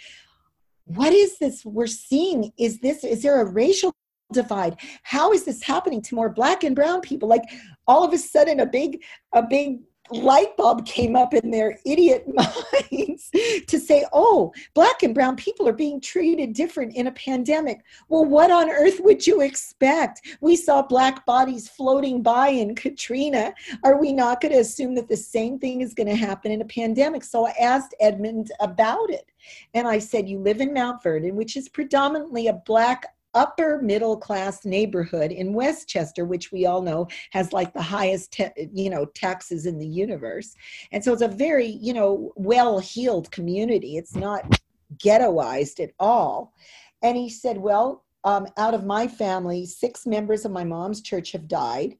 what 0.86 1.14
is 1.14 1.38
this 1.40 1.66
we're 1.66 1.88
seeing 1.88 2.52
is 2.58 2.80
this 2.80 3.04
is 3.04 3.22
there 3.24 3.42
a 3.42 3.46
racial 3.46 3.94
divide 4.32 4.76
how 5.04 5.32
is 5.34 5.46
this 5.46 5.64
happening 5.64 6.02
to 6.02 6.16
more 6.16 6.30
black 6.30 6.64
and 6.64 6.76
brown 6.76 7.02
people 7.02 7.28
like 7.28 7.44
all 7.90 8.04
of 8.04 8.14
a 8.14 8.18
sudden 8.18 8.60
a 8.60 8.66
big 8.66 9.04
a 9.34 9.42
big 9.42 9.80
light 10.12 10.56
bulb 10.58 10.86
came 10.86 11.16
up 11.16 11.34
in 11.34 11.52
their 11.52 11.78
idiot 11.86 12.26
minds 12.92 13.30
to 13.68 13.80
say, 13.80 14.06
oh, 14.12 14.52
black 14.74 15.04
and 15.04 15.14
brown 15.14 15.36
people 15.36 15.68
are 15.68 15.74
being 15.74 16.02
treated 16.02 16.54
different 16.54 16.96
in 16.96 17.08
a 17.08 17.12
pandemic. 17.12 17.82
Well, 18.08 18.26
what 18.26 18.52
on 18.52 18.70
earth 18.70 19.00
would 19.02 19.26
you 19.26 19.42
expect? 19.42 20.22
We 20.42 20.56
saw 20.56 20.82
black 20.82 21.26
bodies 21.26 21.70
floating 21.70 22.24
by 22.24 22.50
in 22.50 22.76
Katrina. 22.76 23.54
Are 23.84 24.00
we 24.00 24.12
not 24.12 24.42
going 24.42 24.54
to 24.54 24.60
assume 24.60 24.96
that 24.96 25.08
the 25.08 25.18
same 25.18 25.60
thing 25.60 25.82
is 25.82 25.94
going 25.94 26.10
to 26.10 26.16
happen 26.16 26.52
in 26.52 26.62
a 26.62 26.66
pandemic? 26.66 27.24
So 27.24 27.48
I 27.48 27.54
asked 27.60 27.94
Edmund 28.00 28.52
about 28.60 29.10
it. 29.10 29.26
And 29.74 29.88
I 29.88 30.00
said, 30.00 30.28
You 30.28 30.40
live 30.40 30.60
in 30.60 30.74
Mount 30.74 31.02
Vernon, 31.02 31.36
which 31.36 31.56
is 31.56 31.70
predominantly 31.70 32.48
a 32.48 32.54
black 32.54 33.06
upper 33.34 33.82
middle 33.82 34.18
class 34.18 34.66
neighborhood 34.66 35.32
in 35.32 35.54
Westchester, 35.54 36.26
which 36.26 36.52
we 36.52 36.66
all 36.66 36.82
know 36.82 37.08
has 37.32 37.54
like 37.54 37.74
the 37.74 37.82
highest, 37.82 38.32
te- 38.34 38.70
you 38.74 38.90
know, 38.90 39.06
taxes 39.06 39.66
in 39.66 39.78
the 39.78 39.88
universe. 39.88 40.56
And 40.92 41.04
so 41.04 41.14
it's 41.14 41.22
a 41.22 41.28
very, 41.28 41.68
you 41.68 41.94
know, 41.94 42.34
well 42.36 42.80
heeled 42.80 43.32
community. 43.32 43.98
It's 43.98 44.16
not 44.16 44.60
ghettoized 44.98 45.80
at 45.80 45.92
all. 46.00 46.54
And 47.02 47.16
he 47.16 47.30
said, 47.30 47.58
Well, 47.58 48.04
um, 48.24 48.48
out 48.58 48.74
of 48.74 48.86
my 48.86 49.08
family, 49.08 49.66
six 49.66 50.06
members 50.06 50.46
of 50.46 50.52
my 50.52 50.64
mom's 50.64 51.02
church 51.02 51.32
have 51.32 51.48
died. 51.48 51.96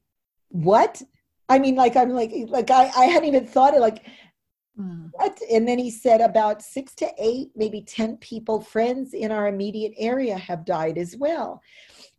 What? 0.48 1.02
I 1.48 1.58
mean, 1.58 1.74
like, 1.74 1.96
I'm 1.96 2.10
like, 2.10 2.32
like 2.48 2.70
I, 2.70 2.90
I 2.96 3.06
hadn't 3.06 3.28
even 3.28 3.46
thought 3.46 3.74
it, 3.74 3.80
like, 3.80 4.04
Mm. 4.80 5.10
What? 5.12 5.38
And 5.52 5.68
then 5.68 5.78
he 5.78 5.90
said 5.90 6.20
about 6.20 6.62
six 6.62 6.94
to 6.96 7.10
eight, 7.18 7.50
maybe 7.54 7.82
10 7.82 8.16
people, 8.18 8.60
friends 8.60 9.12
in 9.12 9.30
our 9.30 9.48
immediate 9.48 9.92
area 9.98 10.36
have 10.38 10.64
died 10.64 10.96
as 10.96 11.16
well. 11.16 11.62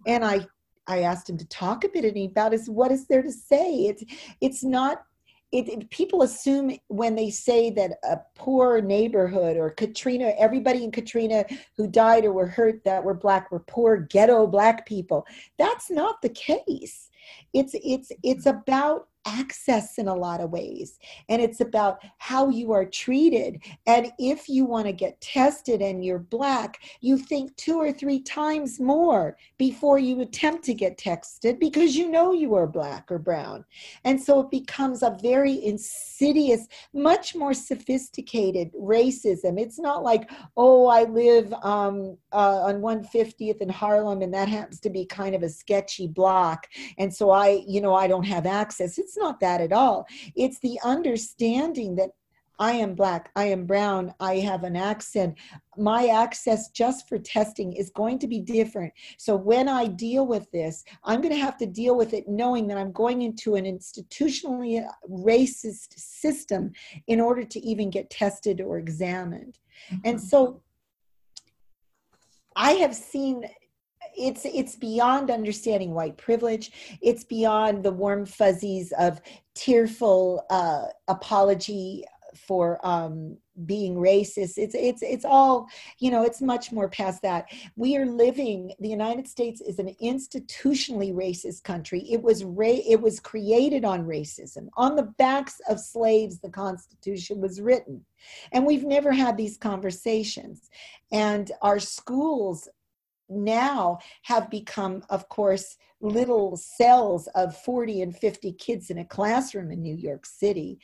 And 0.06 0.24
I 0.24 0.46
I 0.88 1.02
asked 1.02 1.30
him 1.30 1.38
to 1.38 1.48
talk 1.48 1.84
a 1.84 1.90
bit 1.90 2.06
about 2.06 2.54
is 2.54 2.70
what 2.70 2.92
is 2.92 3.08
there 3.08 3.22
to 3.22 3.32
say? 3.32 3.86
It's 3.86 4.04
it's 4.42 4.64
not 4.64 5.04
it, 5.52 5.68
it, 5.68 5.90
people 5.90 6.22
assume 6.22 6.78
when 6.88 7.16
they 7.16 7.30
say 7.30 7.70
that 7.72 7.92
a 8.04 8.20
poor 8.36 8.82
neighborhood 8.82 9.58
or 9.58 9.70
Katrina, 9.70 10.34
everybody 10.38 10.84
in 10.84 10.92
Katrina 10.92 11.44
who 11.76 11.88
died 11.88 12.24
or 12.24 12.32
were 12.32 12.48
hurt 12.48 12.84
that 12.86 13.04
were 13.04 13.14
black 13.14 13.52
were 13.52 13.60
poor 13.60 13.98
ghetto 13.98 14.48
black 14.48 14.86
people. 14.86 15.26
That's 15.58 15.92
not 15.92 16.22
the 16.22 16.30
case. 16.30 17.10
It's 17.54 17.76
it's 17.84 18.12
it's 18.24 18.46
about 18.46 19.08
access 19.26 19.98
in 19.98 20.08
a 20.08 20.16
lot 20.16 20.42
of 20.42 20.52
ways 20.52 21.00
and 21.30 21.42
it's 21.42 21.62
about 21.62 22.00
how 22.18 22.50
you 22.50 22.72
are 22.72 22.86
treated 22.86 23.62
and 23.88 24.12
if 24.18 24.50
you 24.50 24.66
want 24.66 24.86
to 24.86 24.92
get 24.92 25.20
tested 25.22 25.82
and 25.82 26.04
you're 26.04 26.20
black 26.20 26.80
you 27.02 27.18
think 27.18 27.56
two 27.56 27.78
or 27.78 27.92
three 27.92 28.20
times 28.20 28.80
more 28.80 29.38
before 29.58 30.00
you 30.00 30.22
attempt 30.22 30.64
to 30.64 30.74
get 30.74 30.98
tested 30.98 31.60
because 31.60 31.96
you 31.96 32.10
know 32.10 32.34
you 32.34 32.56
are 32.56 32.68
black 32.68 33.12
or 33.12 33.20
brown. 33.20 33.64
And 34.04 34.22
so 34.22 34.40
it 34.42 34.52
becomes 34.52 35.04
a 35.04 35.18
very 35.22 35.64
insidious 35.64 36.68
much 36.94 37.36
more 37.36 37.54
sophisticated 37.54 38.72
racism. 38.74 39.60
It's 39.60 39.80
not 39.80 40.04
like 40.04 40.30
oh 40.58 40.88
i 40.88 41.04
live 41.04 41.54
um, 41.64 42.18
uh, 42.32 42.62
on 42.64 42.82
150th 42.82 43.58
in 43.58 43.70
harlem 43.70 44.22
and 44.22 44.34
that 44.34 44.48
happens 44.48 44.80
to 44.80 44.90
be 44.90 45.06
kind 45.06 45.36
of 45.36 45.44
a 45.44 45.50
sketchy 45.50 46.08
block 46.08 46.68
and 46.98 47.14
so 47.14 47.30
i 47.30 47.64
you 47.68 47.82
know 47.82 47.94
i 47.94 48.08
don't 48.08 48.24
have 48.24 48.46
access. 48.46 48.98
It's 48.98 49.11
it's 49.12 49.18
not 49.18 49.42
that 49.42 49.60
at 49.60 49.74
all. 49.74 50.08
It's 50.36 50.60
the 50.60 50.80
understanding 50.86 51.96
that 51.96 52.12
I 52.60 52.74
am 52.74 52.94
black, 52.94 53.30
I 53.36 53.46
am 53.46 53.66
brown, 53.66 54.14
I 54.22 54.36
have 54.36 54.64
an 54.64 54.78
accent. 54.78 55.36
My 55.78 56.08
access 56.08 56.70
just 56.70 57.10
for 57.10 57.18
testing 57.18 57.74
is 57.74 57.90
going 57.90 58.20
to 58.20 58.28
be 58.28 58.40
different. 58.40 58.94
So 59.18 59.36
when 59.36 59.68
I 59.68 59.88
deal 59.88 60.26
with 60.26 60.50
this, 60.52 60.86
I'm 61.04 61.20
going 61.22 61.34
to 61.34 61.42
have 61.42 61.58
to 61.58 61.66
deal 61.66 61.98
with 61.98 62.14
it 62.14 62.30
knowing 62.30 62.68
that 62.68 62.78
I'm 62.78 62.94
going 62.94 63.24
into 63.24 63.56
an 63.56 63.66
institutionally 63.66 64.88
racist 65.10 65.98
system 65.98 66.72
in 67.08 67.20
order 67.20 67.44
to 67.44 67.60
even 67.60 67.90
get 67.90 68.10
tested 68.10 68.62
or 68.62 68.78
examined. 68.78 69.58
Mm-hmm. 69.92 70.02
And 70.06 70.22
so 70.22 70.62
I 72.56 72.74
have 72.74 72.96
seen 72.96 73.44
it's 74.18 74.46
it's 74.46 74.76
beyond 74.76 75.30
understanding 75.30 75.94
white 75.94 76.18
privilege. 76.18 76.98
It's 77.02 77.24
beyond 77.24 77.84
the 77.84 77.92
warm 77.92 78.26
fuzzies 78.26 78.94
of 78.98 79.22
tearful 79.56 80.46
uh, 80.50 80.86
apology 81.08 82.06
for 82.36 82.80
um, 82.86 83.38
being 83.66 83.96
racist. 83.96 84.58
It's 84.58 84.76
it's 84.76 85.02
it's 85.02 85.26
all 85.26 85.68
you 86.00 86.12
know 86.12 86.24
it's 86.24 86.42
much 86.42 86.72
more 86.72 86.90
past 86.90 87.22
that. 87.22 87.46
We 87.76 87.98
are 87.98 88.06
living 88.06 88.74
the 88.80 88.90
united 88.90 89.28
states 89.28 89.62
is 89.62 89.80
an 89.80 89.96
institutionally 90.02 91.14
racist 91.14 91.64
country. 91.64 92.06
It 92.10 92.22
was 92.22 92.44
ra- 92.44 92.66
it 92.88 93.02
was 93.02 93.20
created 93.20 93.86
on 93.86 94.06
racism 94.06 94.70
on 94.76 94.96
the 94.96 95.14
backs 95.18 95.60
of 95.70 95.80
slaves 95.80 96.40
the 96.40 96.50
constitution 96.50 97.42
was 97.42 97.62
written. 97.62 98.06
And 98.52 98.66
we've 98.66 98.86
never 98.86 99.12
had 99.12 99.36
these 99.36 99.58
conversations. 99.58 100.70
And 101.12 101.52
our 101.62 101.80
schools 101.80 102.70
now 103.32 104.00
have 104.24 104.50
become, 104.50 105.04
of 105.10 105.28
course, 105.30 105.78
little 106.02 106.58
cells 106.58 107.28
of 107.36 107.56
40 107.58 108.02
and 108.02 108.16
50 108.16 108.54
kids 108.54 108.90
in 108.90 109.00
a 109.00 109.06
classroom 109.06 109.72
in 109.72 109.82
New 109.82 109.96
York 109.96 110.26
City. 110.26 110.80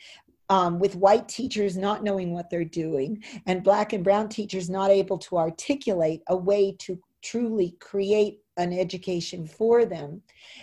Um, 0.50 0.78
with 0.78 0.96
white 0.96 1.28
teachers 1.28 1.76
not 1.76 2.02
knowing 2.02 2.32
what 2.32 2.48
they're 2.48 2.64
doing, 2.64 3.22
and 3.44 3.62
black 3.62 3.92
and 3.92 4.02
brown 4.02 4.30
teachers 4.30 4.70
not 4.70 4.90
able 4.90 5.18
to 5.18 5.36
articulate 5.36 6.22
a 6.28 6.36
way 6.36 6.74
to 6.78 6.98
truly 7.22 7.76
create 7.80 8.40
an 8.56 8.72
education 8.72 9.46
for 9.46 9.84
them. 9.84 10.22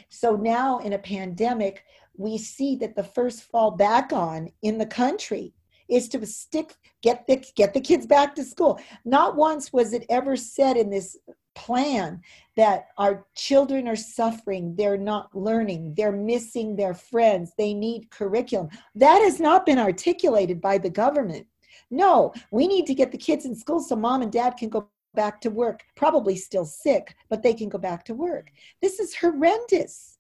So 0.10 0.36
now 0.36 0.80
in 0.80 0.94
a 0.94 0.98
pandemic, 0.98 1.84
we 2.18 2.38
see 2.38 2.76
that 2.78 2.96
the 2.96 3.04
first 3.04 3.44
fall 3.44 3.72
back 3.72 4.12
on 4.12 4.50
in 4.62 4.78
the 4.78 4.86
country 4.86 5.54
is 5.88 6.10
to 6.10 6.26
stick 6.26 6.74
get 7.02 7.28
the 7.28 7.44
get 7.56 7.74
the 7.74 7.82
kids 7.82 8.06
back 8.08 8.36
to 8.36 8.44
school. 8.44 8.80
Not 9.04 9.36
once 9.36 9.72
was 9.72 9.94
it 9.94 10.06
ever 10.10 10.36
said 10.36 10.78
in 10.78 10.90
this 10.90 11.18
plan 11.56 12.22
that 12.56 12.90
our 12.98 13.26
children 13.36 13.88
are 13.88 13.96
suffering, 13.96 14.76
they're 14.76 14.98
not 14.98 15.36
learning, 15.36 15.94
they're 15.96 16.12
missing 16.12 16.76
their 16.76 16.94
friends, 16.94 17.54
they 17.58 17.74
need 17.74 18.12
curriculum. 18.12 18.70
That 18.94 19.22
has 19.24 19.40
not 19.40 19.66
been 19.66 19.80
articulated 19.80 20.62
by 20.62 20.78
the 20.78 20.90
government. 20.90 21.48
No, 21.90 22.34
we 22.52 22.68
need 22.68 22.86
to 22.88 22.94
get 22.94 23.12
the 23.12 23.18
kids 23.18 23.46
in 23.46 23.56
school 23.56 23.80
so 23.80 23.96
mom 23.96 24.22
and 24.22 24.32
dad 24.32 24.58
can 24.58 24.70
go 24.70 24.90
back 25.14 25.42
to 25.42 25.50
work, 25.50 25.84
probably 25.96 26.36
still 26.36 26.66
sick, 26.66 27.16
but 27.30 27.42
they 27.42 27.54
can 27.54 27.70
go 27.70 27.78
back 27.78 28.04
to 28.06 28.14
work. 28.14 28.52
This 28.82 29.00
is 29.00 29.16
horrendous. 29.16 30.18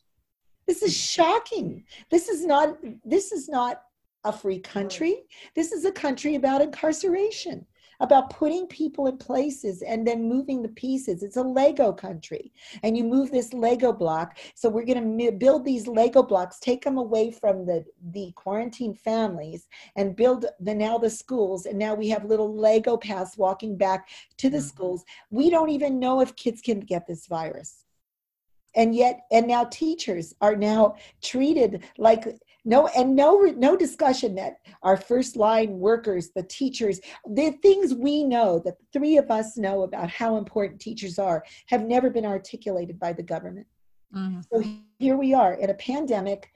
This 0.68 0.82
is 0.82 0.96
shocking. 0.96 1.84
This 2.10 2.28
is 2.28 2.46
not 2.46 2.78
this 3.04 3.32
is 3.32 3.48
not 3.48 3.84
a 4.24 4.34
free 4.34 4.60
country. 4.60 5.24
This 5.56 5.72
is 5.72 5.86
a 5.86 5.92
country 5.92 6.36
about 6.36 6.62
incarceration 6.62 7.66
about 8.00 8.30
putting 8.30 8.68
people 8.68 9.08
in 9.08 9.18
places 9.18 9.82
and 9.82 10.06
then 10.06 10.28
moving 10.28 10.62
the 10.62 10.70
pieces. 10.70 11.24
It's 11.24 11.38
a 11.38 11.42
Lego 11.42 11.92
country. 11.92 12.52
And 12.84 12.98
you 12.98 13.04
move 13.04 13.32
this 13.32 13.54
Lego 13.54 13.92
block. 13.92 14.38
So 14.56 14.70
we're 14.70 14.86
going 14.86 15.18
to 15.18 15.32
build 15.32 15.66
these 15.66 15.88
Lego 15.88 16.24
blocks, 16.24 16.60
take 16.60 16.84
them 16.84 16.98
away 16.98 17.32
from 17.32 17.66
the, 17.66 17.86
the 18.12 18.32
quarantine 18.36 18.94
families 18.94 19.68
and 19.96 20.16
build 20.16 20.46
the 20.60 20.74
now 20.74 20.98
the 20.98 21.10
schools. 21.10 21.66
And 21.66 21.78
now 21.78 21.96
we 21.96 22.10
have 22.10 22.26
little 22.26 22.56
Lego 22.56 22.98
paths 22.98 23.38
walking 23.38 23.78
back 23.78 24.10
to 24.38 24.50
the 24.50 24.58
mm-hmm. 24.58 24.68
schools. 24.68 25.04
We 25.30 25.50
don't 25.50 25.70
even 25.70 26.00
know 26.00 26.22
if 26.22 26.36
kids 26.36 26.62
can 26.62 26.80
get 26.80 27.08
this 27.08 27.28
virus 27.28 27.86
and 28.76 28.94
yet 28.94 29.22
and 29.32 29.48
now 29.48 29.64
teachers 29.66 30.34
are 30.42 30.56
now 30.56 30.96
treated 31.22 31.84
like 31.98 32.28
no 32.66 32.88
and 32.88 33.16
no 33.16 33.40
no 33.56 33.78
discussion 33.78 34.36
that 34.36 34.58
our 34.82 34.98
first 34.98 35.36
line 35.38 35.80
workers 35.80 36.32
the 36.36 36.44
teachers 36.44 37.00
the 37.30 37.52
things 37.62 37.94
we 37.94 38.24
know 38.24 38.60
that 38.60 38.78
the 38.80 38.86
three 38.92 39.18
of 39.18 39.30
us 39.32 39.56
know 39.56 39.84
about 39.84 40.10
how 40.10 40.38
important 40.38 40.82
teachers 40.82 41.18
are 41.20 41.44
have 41.68 41.84
never 41.84 42.10
been 42.10 42.26
articulated 42.26 43.00
by 43.00 43.14
the 43.14 43.24
government. 43.24 43.68
Mm-hmm. 44.14 44.42
so 44.52 44.64
here 45.00 45.18
we 45.18 45.34
are 45.34 45.54
in 45.56 45.70
a 45.70 45.76
pandemic. 45.76 46.50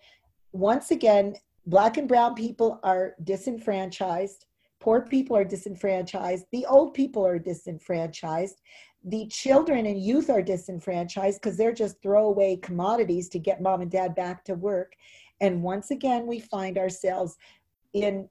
Once 0.51 0.91
again 0.91 1.35
black 1.65 1.97
and 1.97 2.07
brown 2.07 2.33
people 2.33 2.79
are 2.83 3.15
disenfranchised. 3.23 4.45
Poor 4.79 5.01
people 5.01 5.35
are 5.35 5.43
disenfranchised. 5.43 6.45
The 6.51 6.65
old 6.65 6.93
people 6.93 7.25
are 7.25 7.37
disenfranchised. 7.37 8.61
The 9.03 9.27
children 9.27 9.85
and 9.85 10.01
youth 10.01 10.29
are 10.29 10.41
disenfranchised 10.41 11.41
because 11.41 11.57
they're 11.57 11.73
just 11.73 12.01
throwaway 12.01 12.57
commodities 12.57 13.29
to 13.29 13.39
get 13.39 13.61
mom 13.61 13.81
and 13.81 13.91
dad 13.91 14.15
back 14.15 14.43
to 14.45 14.55
work 14.55 14.93
and 15.41 15.63
once 15.63 15.91
again, 15.91 16.27
we 16.27 16.39
find 16.39 16.77
ourselves 16.77 17.37
in 17.93 18.29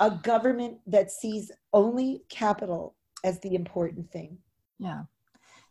a 0.00 0.10
government 0.10 0.78
that 0.86 1.10
sees 1.10 1.50
only 1.72 2.22
capital 2.28 2.94
as 3.22 3.40
the 3.40 3.54
important 3.54 4.10
thing. 4.10 4.38
Yeah. 4.78 5.02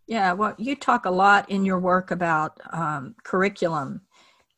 Yeah. 0.07 0.33
Well, 0.33 0.55
you 0.57 0.75
talk 0.75 1.05
a 1.05 1.11
lot 1.11 1.49
in 1.49 1.63
your 1.63 1.79
work 1.79 2.11
about 2.11 2.59
um, 2.73 3.15
curriculum 3.23 4.01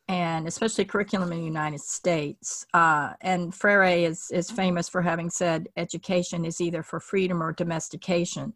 and 0.08 0.47
especially 0.47 0.86
curriculum 0.86 1.32
in 1.32 1.39
the 1.39 1.45
United 1.45 1.82
States. 1.82 2.65
Uh, 2.73 3.13
and 3.21 3.54
Freire 3.54 4.08
is, 4.08 4.30
is 4.32 4.51
famous 4.51 4.88
for 4.88 5.01
having 5.01 5.30
said 5.30 5.67
education 5.78 6.45
is 6.45 6.62
either 6.62 6.84
for 6.84 6.99
freedom 6.99 7.41
or 7.41 7.54
domestication. 7.54 8.54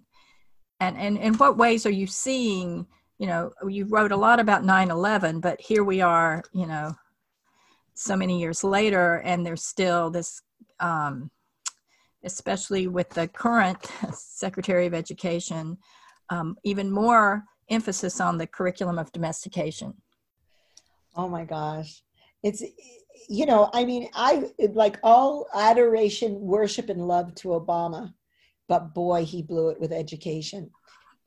And, 0.80 0.98
and 0.98 1.17
in 1.17 1.34
what 1.36 1.58
ways 1.58 1.86
are 1.86 1.91
you 1.91 2.08
seeing, 2.08 2.86
you 3.17 3.28
know, 3.28 3.52
you 3.67 3.86
wrote 3.86 4.12
a 4.12 4.17
lot 4.17 4.39
about 4.39 4.63
9 4.63 4.91
11, 4.91 5.39
but 5.41 5.60
here 5.60 5.84
we 5.84 6.02
are, 6.02 6.43
you 6.54 6.67
know, 6.67 6.93
so 8.00 8.16
many 8.16 8.40
years 8.40 8.64
later, 8.64 9.16
and 9.26 9.46
there's 9.46 9.66
still 9.66 10.10
this, 10.10 10.42
um, 10.80 11.30
especially 12.24 12.88
with 12.88 13.10
the 13.10 13.28
current 13.28 13.92
Secretary 14.14 14.86
of 14.86 14.94
Education, 14.94 15.78
um, 16.30 16.56
even 16.64 16.90
more 16.90 17.44
emphasis 17.70 18.22
on 18.22 18.38
the 18.38 18.48
curriculum 18.48 18.98
of 18.98 19.12
domestication. 19.12 19.94
Oh 21.18 21.28
my 21.28 21.44
gosh. 21.44 22.02
It's, 22.42 22.64
you 23.28 23.46
know, 23.46 23.70
I 23.74 23.84
mean, 23.84 24.08
I 24.14 24.50
like 24.74 24.98
all 25.04 25.48
adoration, 25.54 26.40
worship, 26.40 26.88
and 26.88 27.06
love 27.06 27.36
to 27.36 27.50
Obama, 27.50 28.14
but 28.70 28.94
boy, 28.94 29.26
he 29.26 29.42
blew 29.42 29.68
it 29.70 29.80
with 29.82 29.92
education. 29.92 30.72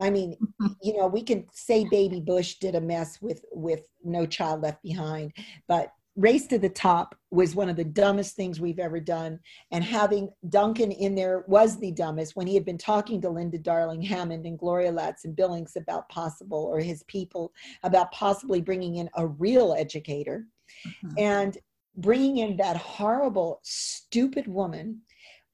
I 0.01 0.09
mean, 0.09 0.39
you 0.83 0.97
know, 0.97 1.07
we 1.07 1.23
can 1.23 1.45
say 1.53 1.85
Baby 1.91 2.21
Bush 2.21 2.55
did 2.55 2.77
a 2.77 2.81
mess 2.81 3.21
with 3.21 3.45
with 3.53 3.83
No 4.03 4.25
Child 4.25 4.63
Left 4.63 4.83
Behind, 4.83 5.35
but 5.69 5.93
Race 6.16 6.46
to 6.48 6.59
the 6.59 6.68
Top 6.68 7.14
was 7.31 7.55
one 7.55 7.70
of 7.70 7.77
the 7.77 7.85
dumbest 7.85 8.37
things 8.37 8.61
we've 8.61 8.79
ever 8.79 9.01
done. 9.01 9.40
And 9.70 9.83
having 9.83 10.29
Duncan 10.48 10.92
in 10.92 11.14
there 11.14 11.44
was 11.46 11.79
the 11.79 11.92
dumbest 11.92 12.37
when 12.37 12.46
he 12.46 12.55
had 12.55 12.66
been 12.66 12.79
talking 12.79 13.20
to 13.22 13.31
Linda 13.31 13.59
Darling 13.59 14.03
Hammond 14.03 14.44
and 14.44 14.59
Gloria 14.59 14.92
Ladson 14.92 15.35
Billings 15.35 15.77
about 15.77 16.09
possible, 16.11 16.68
or 16.70 16.81
his 16.81 17.03
people, 17.05 17.53
about 17.83 18.12
possibly 18.12 18.61
bringing 18.61 18.96
in 18.96 19.09
a 19.16 19.27
real 19.27 19.75
educator 19.79 20.46
mm-hmm. 20.87 21.14
and 21.18 21.59
bringing 21.96 22.38
in 22.38 22.57
that 22.57 22.77
horrible, 22.77 23.61
stupid 23.62 24.46
woman 24.46 25.01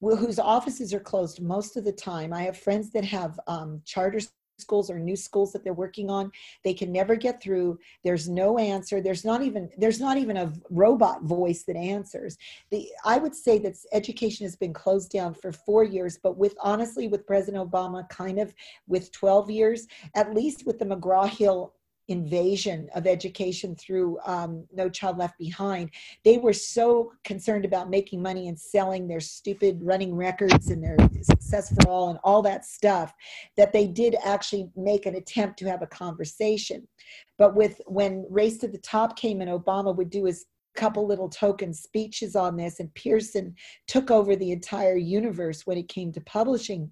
whose 0.01 0.39
offices 0.39 0.95
are 0.95 1.01
closed 1.01 1.43
most 1.43 1.77
of 1.77 1.85
the 1.85 1.93
time. 1.93 2.33
I 2.33 2.43
have 2.43 2.57
friends 2.57 2.91
that 2.93 3.05
have 3.05 3.39
um, 3.47 3.83
charter 3.85 4.21
schools 4.59 4.91
or 4.91 4.99
new 4.99 5.17
schools 5.17 5.53
that 5.53 5.65
they're 5.65 5.73
working 5.73 6.11
on 6.11 6.31
they 6.65 6.75
can 6.75 6.93
never 6.93 7.17
get 7.17 7.43
through. 7.43 7.79
There's 8.05 8.29
no 8.29 8.59
answer. 8.59 9.01
There's 9.01 9.25
not 9.25 9.43
even 9.43 9.69
there's 9.79 10.01
not 10.01 10.17
even 10.17 10.37
a 10.37 10.53
robot 10.71 11.23
voice 11.23 11.65
that 11.65 11.77
answers. 11.77 12.37
The 12.71 12.89
i 13.05 13.19
would 13.19 13.35
say 13.35 13.59
that 13.59 13.77
education 13.93 14.45
has 14.45 14.57
been 14.57 14.73
closed 14.73 15.11
down 15.11 15.35
for 15.35 15.53
4 15.53 15.85
years 15.85 16.19
but 16.23 16.37
with 16.37 16.55
honestly 16.61 17.09
with 17.09 17.27
president 17.27 17.71
obama 17.71 18.09
kind 18.09 18.39
of 18.39 18.55
with 18.87 19.13
12 19.13 19.51
years 19.51 19.87
at 20.15 20.35
least 20.35 20.67
with 20.67 20.79
the 20.79 20.85
mcgraw-hill 20.85 21.75
invasion 22.09 22.89
of 22.95 23.07
education 23.07 23.77
through 23.77 24.19
um, 24.27 24.65
No 24.73 24.89
Child 24.89 25.19
Left 25.19 25.39
Behind. 25.39 25.91
They 26.25 26.39
were 26.39 26.53
so 26.53 27.13
concerned 27.25 27.65
about 27.65 27.91
making 27.91 28.23
money 28.23 28.49
and 28.49 28.59
selling 28.59 29.07
their 29.07 29.21
stupid 29.21 29.79
running 29.83 30.15
records 30.15 30.71
and 30.71 30.83
their 30.83 30.97
success 31.23 31.73
for 31.75 31.89
all 31.89 32.11
and 32.11 32.19
all 32.25 32.43
that 32.43 32.65
stuff 32.65 33.15
that 33.57 33.73
they 33.73 33.87
did 33.87 34.17
actually 34.25 34.71
make 34.75 35.07
an 35.07 35.17
attempt 35.17 35.59
to 35.59 35.69
have 35.69 35.83
a 35.83 35.87
conversation. 35.87 36.89
But 37.37 37.55
with 37.55 37.81
when 37.87 38.27
Race 38.31 38.59
to 38.59 38.69
the 38.69 38.79
Top 38.79 39.17
came 39.17 39.41
and 39.41 39.51
Obama 39.51 39.95
would 39.95 40.11
do 40.11 40.25
his 40.25 40.47
couple 40.75 41.07
little 41.07 41.29
token 41.29 41.75
speeches 41.75 42.37
on 42.37 42.57
this 42.57 42.79
and 42.79 42.95
Pearson 42.95 43.53
took 43.89 44.13
over 44.13 44.37
the 44.37 44.53
entire 44.53 44.97
universe 44.97 45.67
when 45.67 45.77
it 45.77 45.89
came 45.89 46.13
to 46.13 46.21
publishing 46.21 46.89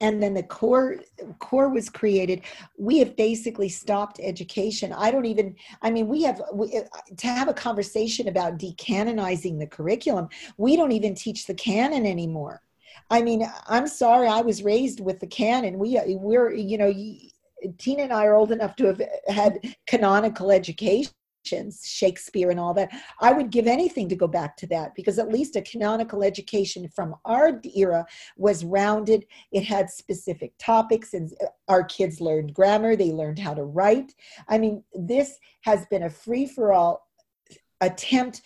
and 0.00 0.22
then 0.22 0.34
the 0.34 0.42
core 0.42 0.96
core 1.38 1.68
was 1.68 1.88
created. 1.88 2.42
We 2.78 2.98
have 2.98 3.16
basically 3.16 3.68
stopped 3.68 4.20
education. 4.22 4.92
I 4.92 5.10
don't 5.10 5.26
even 5.26 5.54
i 5.82 5.90
mean 5.90 6.08
we 6.08 6.22
have 6.22 6.40
we, 6.52 6.76
uh, 6.76 6.82
to 7.16 7.26
have 7.26 7.48
a 7.48 7.54
conversation 7.54 8.28
about 8.28 8.58
decanonizing 8.58 9.58
the 9.58 9.66
curriculum 9.66 10.28
we 10.56 10.76
don't 10.76 10.92
even 10.92 11.14
teach 11.14 11.46
the 11.46 11.54
canon 11.54 12.06
anymore. 12.06 12.60
I 13.10 13.22
mean 13.22 13.46
i'm 13.66 13.86
sorry 13.86 14.28
i 14.28 14.40
was 14.40 14.62
raised 14.62 15.00
with 15.00 15.20
the 15.20 15.26
canon. 15.26 15.78
We 15.78 16.00
we're 16.06 16.52
you 16.54 16.78
know 16.78 16.92
tina 17.78 18.02
and 18.02 18.12
i 18.12 18.24
are 18.26 18.34
old 18.34 18.52
enough 18.52 18.76
to 18.76 18.86
have 18.86 19.02
had 19.28 19.58
canonical 19.86 20.50
education 20.50 21.12
Shakespeare 21.44 22.50
and 22.50 22.60
all 22.60 22.74
that. 22.74 22.90
I 23.20 23.32
would 23.32 23.50
give 23.50 23.66
anything 23.66 24.08
to 24.08 24.16
go 24.16 24.26
back 24.26 24.56
to 24.58 24.66
that 24.68 24.94
because 24.94 25.18
at 25.18 25.32
least 25.32 25.56
a 25.56 25.62
canonical 25.62 26.22
education 26.22 26.88
from 26.88 27.14
our 27.24 27.60
era 27.76 28.06
was 28.36 28.64
rounded. 28.64 29.26
It 29.52 29.64
had 29.64 29.90
specific 29.90 30.52
topics, 30.58 31.14
and 31.14 31.32
our 31.68 31.84
kids 31.84 32.20
learned 32.20 32.54
grammar, 32.54 32.96
they 32.96 33.12
learned 33.12 33.38
how 33.38 33.54
to 33.54 33.64
write. 33.64 34.14
I 34.48 34.58
mean, 34.58 34.82
this 34.94 35.38
has 35.62 35.86
been 35.86 36.04
a 36.04 36.10
free 36.10 36.46
for 36.46 36.72
all 36.72 37.08
attempt 37.80 38.42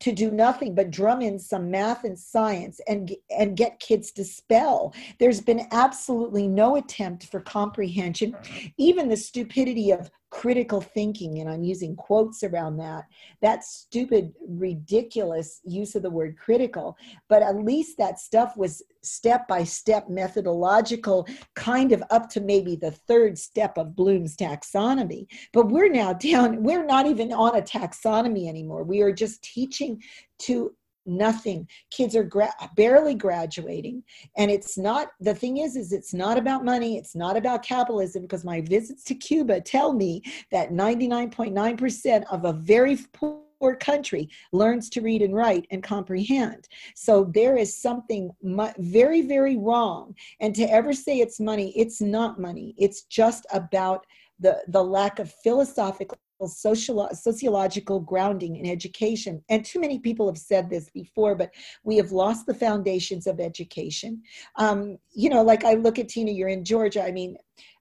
to 0.00 0.12
do 0.12 0.30
nothing 0.30 0.74
but 0.74 0.90
drum 0.90 1.20
in 1.20 1.38
some 1.38 1.70
math 1.70 2.04
and 2.04 2.18
science 2.18 2.80
and 2.88 3.14
and 3.36 3.56
get 3.56 3.78
kids 3.80 4.10
to 4.12 4.24
spell 4.24 4.94
there's 5.18 5.40
been 5.40 5.66
absolutely 5.72 6.48
no 6.48 6.76
attempt 6.76 7.26
for 7.26 7.40
comprehension 7.40 8.34
even 8.78 9.08
the 9.08 9.16
stupidity 9.16 9.90
of 9.90 10.10
critical 10.30 10.80
thinking, 10.80 11.40
and 11.40 11.50
I'm 11.50 11.64
using 11.64 11.96
quotes 11.96 12.42
around 12.42 12.76
that, 12.78 13.04
that 13.42 13.64
stupid, 13.64 14.32
ridiculous 14.48 15.60
use 15.64 15.94
of 15.94 16.02
the 16.02 16.10
word 16.10 16.36
critical, 16.38 16.96
but 17.28 17.42
at 17.42 17.56
least 17.56 17.98
that 17.98 18.20
stuff 18.20 18.56
was 18.56 18.82
step 19.02 19.48
by 19.48 19.64
step 19.64 20.08
methodological, 20.08 21.26
kind 21.56 21.92
of 21.92 22.02
up 22.10 22.28
to 22.30 22.40
maybe 22.40 22.76
the 22.76 22.92
third 22.92 23.38
step 23.38 23.76
of 23.76 23.96
Bloom's 23.96 24.36
taxonomy. 24.36 25.26
But 25.52 25.68
we're 25.68 25.90
now 25.90 26.12
down, 26.30 26.62
we're 26.62 26.86
not 26.86 27.06
even 27.06 27.32
on 27.32 27.56
a 27.56 27.62
taxonomy 27.62 28.48
anymore. 28.48 28.84
We 28.84 29.00
are 29.02 29.12
just 29.12 29.42
teaching 29.42 30.00
to 30.40 30.74
nothing 31.06 31.66
kids 31.90 32.14
are 32.14 32.24
gra- 32.24 32.54
barely 32.76 33.14
graduating 33.14 34.02
and 34.36 34.50
it's 34.50 34.76
not 34.76 35.08
the 35.20 35.34
thing 35.34 35.58
is 35.58 35.76
is 35.76 35.92
it's 35.92 36.14
not 36.14 36.38
about 36.38 36.64
money 36.64 36.96
it's 36.96 37.14
not 37.14 37.36
about 37.36 37.62
capitalism 37.62 38.22
because 38.22 38.44
my 38.44 38.60
visits 38.60 39.02
to 39.04 39.14
cuba 39.14 39.60
tell 39.60 39.92
me 39.92 40.22
that 40.50 40.70
99.9% 40.70 42.24
of 42.30 42.44
a 42.44 42.52
very 42.52 42.98
poor 43.12 43.40
country 43.78 44.28
learns 44.52 44.88
to 44.90 45.00
read 45.00 45.22
and 45.22 45.34
write 45.34 45.66
and 45.70 45.82
comprehend. 45.82 46.68
So 46.94 47.30
there 47.34 47.56
is 47.56 47.76
something 47.76 48.30
very, 48.78 49.22
very 49.22 49.56
wrong. 49.56 50.14
And 50.40 50.54
to 50.54 50.62
ever 50.62 50.92
say 50.92 51.18
it's 51.18 51.38
money, 51.38 51.72
it's 51.76 52.00
not 52.00 52.40
money. 52.40 52.74
It's 52.78 53.02
just 53.02 53.46
about 53.52 54.06
the, 54.38 54.62
the 54.68 54.82
lack 54.82 55.18
of 55.18 55.30
philosophical 55.30 56.18
social, 56.48 57.08
sociological 57.12 58.00
grounding 58.00 58.56
in 58.56 58.66
education. 58.66 59.42
And 59.48 59.64
too 59.64 59.80
many 59.80 59.98
people 59.98 60.26
have 60.26 60.38
said 60.38 60.68
this 60.68 60.90
before, 60.90 61.34
but 61.34 61.50
we 61.84 61.96
have 61.96 62.12
lost 62.12 62.46
the 62.46 62.54
foundations 62.54 63.26
of 63.26 63.40
education. 63.40 64.22
Um, 64.56 64.98
you 65.12 65.30
know, 65.30 65.42
like 65.42 65.64
I 65.64 65.74
look 65.74 65.98
at 65.98 66.08
Tina, 66.08 66.30
you're 66.30 66.48
in 66.48 66.64
Georgia. 66.64 67.04
I 67.04 67.12
mean, 67.12 67.36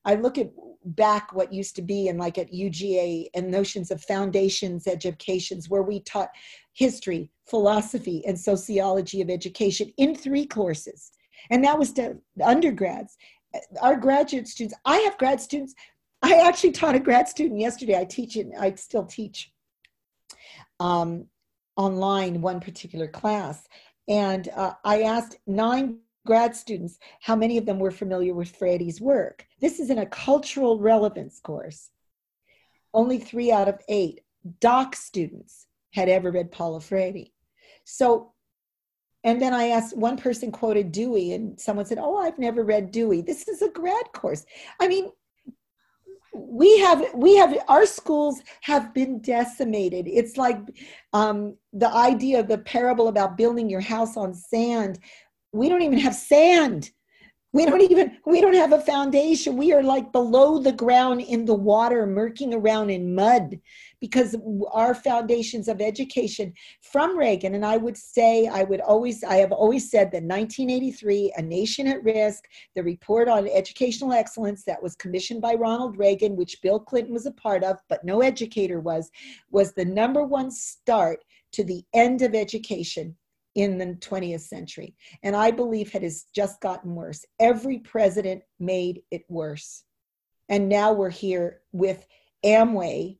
I 0.06 0.16
look 0.16 0.38
at 0.38 0.52
back 0.86 1.34
what 1.34 1.54
used 1.54 1.76
to 1.76 1.82
be 1.82 2.08
and 2.08 2.20
like 2.20 2.38
at 2.38 2.54
UGA 2.54 3.28
and 3.36 3.52
notions 3.52 3.92
of 3.92 4.02
foundations 4.04 4.88
educations 4.88 5.70
where 5.70 5.84
we 5.84 6.00
taught 6.02 6.30
history, 6.74 7.30
philosophy, 7.50 8.24
and 8.26 8.40
sociology 8.40 9.22
of 9.22 9.30
education 9.30 9.92
in 9.98 10.16
three 10.16 10.46
courses. 10.46 11.12
And 11.50 11.64
that 11.64 11.78
was 11.78 11.92
to 11.94 12.18
undergrads. 12.44 13.18
Our 13.82 13.96
graduate 13.96 14.48
students, 14.48 14.78
I 14.86 14.98
have 15.00 15.18
grad 15.18 15.42
students 15.42 15.74
I 16.22 16.48
actually 16.48 16.72
taught 16.72 16.96
a 16.96 17.00
grad 17.00 17.28
student 17.28 17.60
yesterday. 17.60 17.98
I 17.98 18.06
teach 18.06 18.36
it, 18.36 18.48
I 18.60 18.74
still 18.76 19.06
teach 19.06 19.52
um, 20.80 21.26
online 21.78 22.42
one 22.42 22.60
particular 22.60 23.08
class. 23.08 23.68
And 24.08 24.50
uh, 24.56 24.74
I 24.84 25.04
asked 25.04 25.38
nine 25.48 26.00
grad 26.26 26.56
students 26.56 27.00
how 27.22 27.36
many 27.36 27.58
of 27.58 27.66
them 27.66 27.80
were 27.80 27.92
familiar 27.92 28.34
with 28.34 28.56
Freire's 28.56 29.00
work. 29.00 29.46
This 29.62 29.80
is 29.80 29.90
in 29.90 30.00
a 30.00 30.06
cultural 30.06 30.80
relevance 30.80 31.40
course. 31.40 31.90
Only 32.94 33.20
three 33.20 33.52
out 33.52 33.68
of 33.68 33.80
eight 33.88 34.22
doc 34.60 34.96
students 34.96 35.68
had 35.94 36.10
ever 36.10 36.32
read 36.32 36.52
Paulo 36.52 36.80
Freire. 36.80 37.26
So, 37.84 38.34
and 39.24 39.42
then 39.42 39.54
I 39.54 39.70
asked 39.70 39.98
one 39.98 40.18
person 40.18 40.52
quoted 40.52 40.92
Dewey, 40.92 41.34
and 41.34 41.60
someone 41.60 41.86
said, 41.86 41.98
Oh, 42.00 42.18
I've 42.18 42.40
never 42.40 42.64
read 42.64 42.92
Dewey. 42.92 43.22
This 43.22 43.48
is 43.48 43.62
a 43.62 43.70
grad 43.70 44.12
course. 44.14 44.46
I 44.80 44.88
mean, 44.88 45.12
we 46.34 46.80
have 46.80 47.04
we 47.14 47.36
have 47.36 47.58
our 47.68 47.86
schools 47.86 48.42
have 48.62 48.94
been 48.94 49.20
decimated. 49.20 50.08
It's 50.08 50.38
like 50.38 50.60
um, 51.14 51.56
the 51.74 51.90
idea 51.90 52.40
of 52.40 52.48
the 52.48 52.58
parable 52.58 53.08
about 53.08 53.38
building 53.38 53.70
your 53.70 53.82
house 53.82 54.18
on 54.18 54.34
sand. 54.34 55.00
We 55.52 55.70
don't 55.70 55.82
even 55.82 56.00
have 56.00 56.16
sand. 56.16 56.92
We 57.52 57.66
don't 57.66 57.82
even 57.82 58.18
we 58.26 58.42
don't 58.42 58.54
have 58.54 58.74
a 58.74 58.82
foundation. 58.82 59.58
We 59.58 59.74
are 59.74 59.82
like 59.82 60.12
below 60.12 60.60
the 60.60 60.72
ground 60.72 61.22
in 61.22 61.46
the 61.46 61.56
water 61.56 62.06
murking 62.06 62.54
around 62.54 62.92
in 62.92 63.16
mud 63.16 63.60
because 64.00 64.36
our 64.72 64.94
foundations 64.94 65.68
of 65.68 65.82
education 65.82 66.54
from 66.82 67.18
reagan 67.18 67.56
and 67.56 67.66
i 67.66 67.78
would 67.78 67.98
say 67.98 68.48
i 68.48 68.64
would 68.64 68.82
always 68.82 69.24
i 69.24 69.36
have 69.36 69.52
always 69.52 69.90
said 69.90 70.12
that 70.12 70.24
1983 70.24 71.34
a 71.38 71.42
nation 71.42 71.88
at 71.88 72.04
risk 72.04 72.46
the 72.76 72.84
report 72.84 73.28
on 73.28 73.48
educational 73.48 74.14
excellence 74.14 74.64
that 74.64 74.82
was 74.82 74.96
commissioned 74.96 75.42
by 75.42 75.54
ronald 75.54 75.98
reagan 75.98 76.36
which 76.36 76.62
bill 76.62 76.80
clinton 76.80 77.14
was 77.14 77.26
a 77.26 77.32
part 77.32 77.64
of 77.64 77.78
but 77.90 78.04
no 78.04 78.22
educator 78.22 78.80
was 78.80 79.12
was 79.52 79.74
the 79.74 79.86
number 79.86 80.24
one 80.24 80.52
start 80.52 81.24
to 81.52 81.64
the 81.64 81.84
end 81.94 82.22
of 82.22 82.36
education 82.36 83.16
in 83.56 83.78
the 83.78 83.86
20th 83.96 84.42
century. 84.42 84.96
And 85.24 85.36
I 85.36 85.52
believe 85.52 85.94
it 85.94 86.04
has 86.04 86.26
just 86.34 86.62
gotten 86.62 86.96
worse. 86.96 87.26
Every 87.40 87.80
president 87.80 88.44
made 88.60 89.02
it 89.12 89.24
worse. 89.28 89.84
And 90.50 90.70
now 90.70 90.94
we're 90.94 91.10
here 91.10 91.62
with 91.72 92.06
Amway 92.46 93.18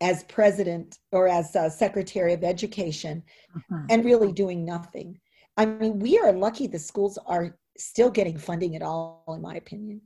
as 0.00 0.24
president 0.24 0.98
or 1.12 1.28
as 1.28 1.54
uh, 1.56 1.68
secretary 1.68 2.32
of 2.32 2.44
education 2.44 3.22
mm-hmm. 3.56 3.86
and 3.90 4.04
really 4.04 4.32
doing 4.32 4.64
nothing. 4.64 5.18
I 5.56 5.66
mean, 5.66 5.98
we 5.98 6.18
are 6.18 6.32
lucky 6.32 6.66
the 6.66 6.78
schools 6.78 7.18
are 7.26 7.56
still 7.78 8.10
getting 8.10 8.38
funding 8.38 8.76
at 8.76 8.82
all, 8.82 9.24
in 9.28 9.42
my 9.42 9.54
opinion. 9.54 10.00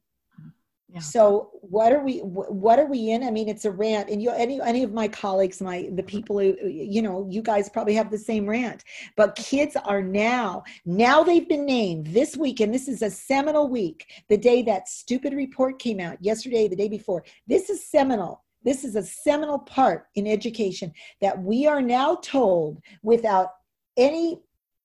Yeah. 0.91 1.01
So 1.01 1.51
what 1.61 1.93
are 1.93 2.03
we 2.03 2.21
what 2.21 2.79
are 2.79 2.87
we 2.87 3.11
in? 3.11 3.23
I 3.23 3.31
mean, 3.31 3.47
it's 3.47 3.67
a 3.67 3.71
rant, 3.71 4.09
and 4.09 4.23
you 4.23 4.31
any 4.31 4.59
any 4.63 4.83
of 4.83 4.95
my 4.95 5.07
colleagues, 5.07 5.61
my 5.61 5.91
the 5.93 6.03
people 6.03 6.39
who 6.39 6.57
you 6.67 7.03
know, 7.03 7.27
you 7.31 7.43
guys 7.43 7.69
probably 7.69 7.93
have 7.95 8.11
the 8.11 8.17
same 8.17 8.49
rant. 8.49 8.85
But 9.15 9.37
kids 9.37 9.77
are 9.85 10.01
now 10.01 10.63
now 10.87 11.23
they've 11.23 11.47
been 11.47 11.67
named 11.67 12.07
this 12.07 12.39
week, 12.39 12.61
and 12.61 12.73
this 12.73 12.89
is 12.89 13.03
a 13.03 13.11
seminal 13.11 13.69
week. 13.69 14.07
The 14.31 14.39
day 14.39 14.63
that 14.63 14.89
stupid 14.89 15.35
report 15.35 15.79
came 15.79 16.01
out 16.01 16.17
yesterday, 16.25 16.69
the 16.69 16.77
day 16.77 16.89
before. 16.89 17.23
This 17.47 17.69
is 17.69 17.85
seminal. 17.85 18.43
This 18.69 18.85
is 18.85 18.97
a 18.97 19.03
seminal 19.03 19.61
part 19.61 20.09
in 20.15 20.27
education 20.27 20.93
that 21.23 21.43
we 21.43 21.67
are 21.67 21.81
now 21.81 22.17
told 22.17 22.83
without 23.03 23.53
any 23.97 24.43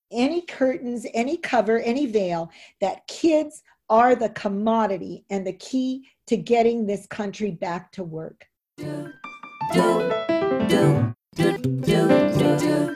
any 0.10 0.40
curtains, 0.44 1.06
any 1.14 1.36
cover, 1.36 1.80
any 1.80 2.06
veil 2.06 2.50
that 2.80 3.06
kids 3.08 3.62
are 3.90 4.16
the 4.16 4.30
commodity 4.30 5.26
and 5.30 5.46
the 5.46 5.52
key 5.52 6.08
to 6.28 6.38
getting 6.38 6.86
this 6.86 7.06
country 7.08 7.52
back 7.52 7.92
to 7.92 8.06
work. 8.06 8.46
Do, 8.78 9.12
do, 9.74 11.14
do, 11.36 12.96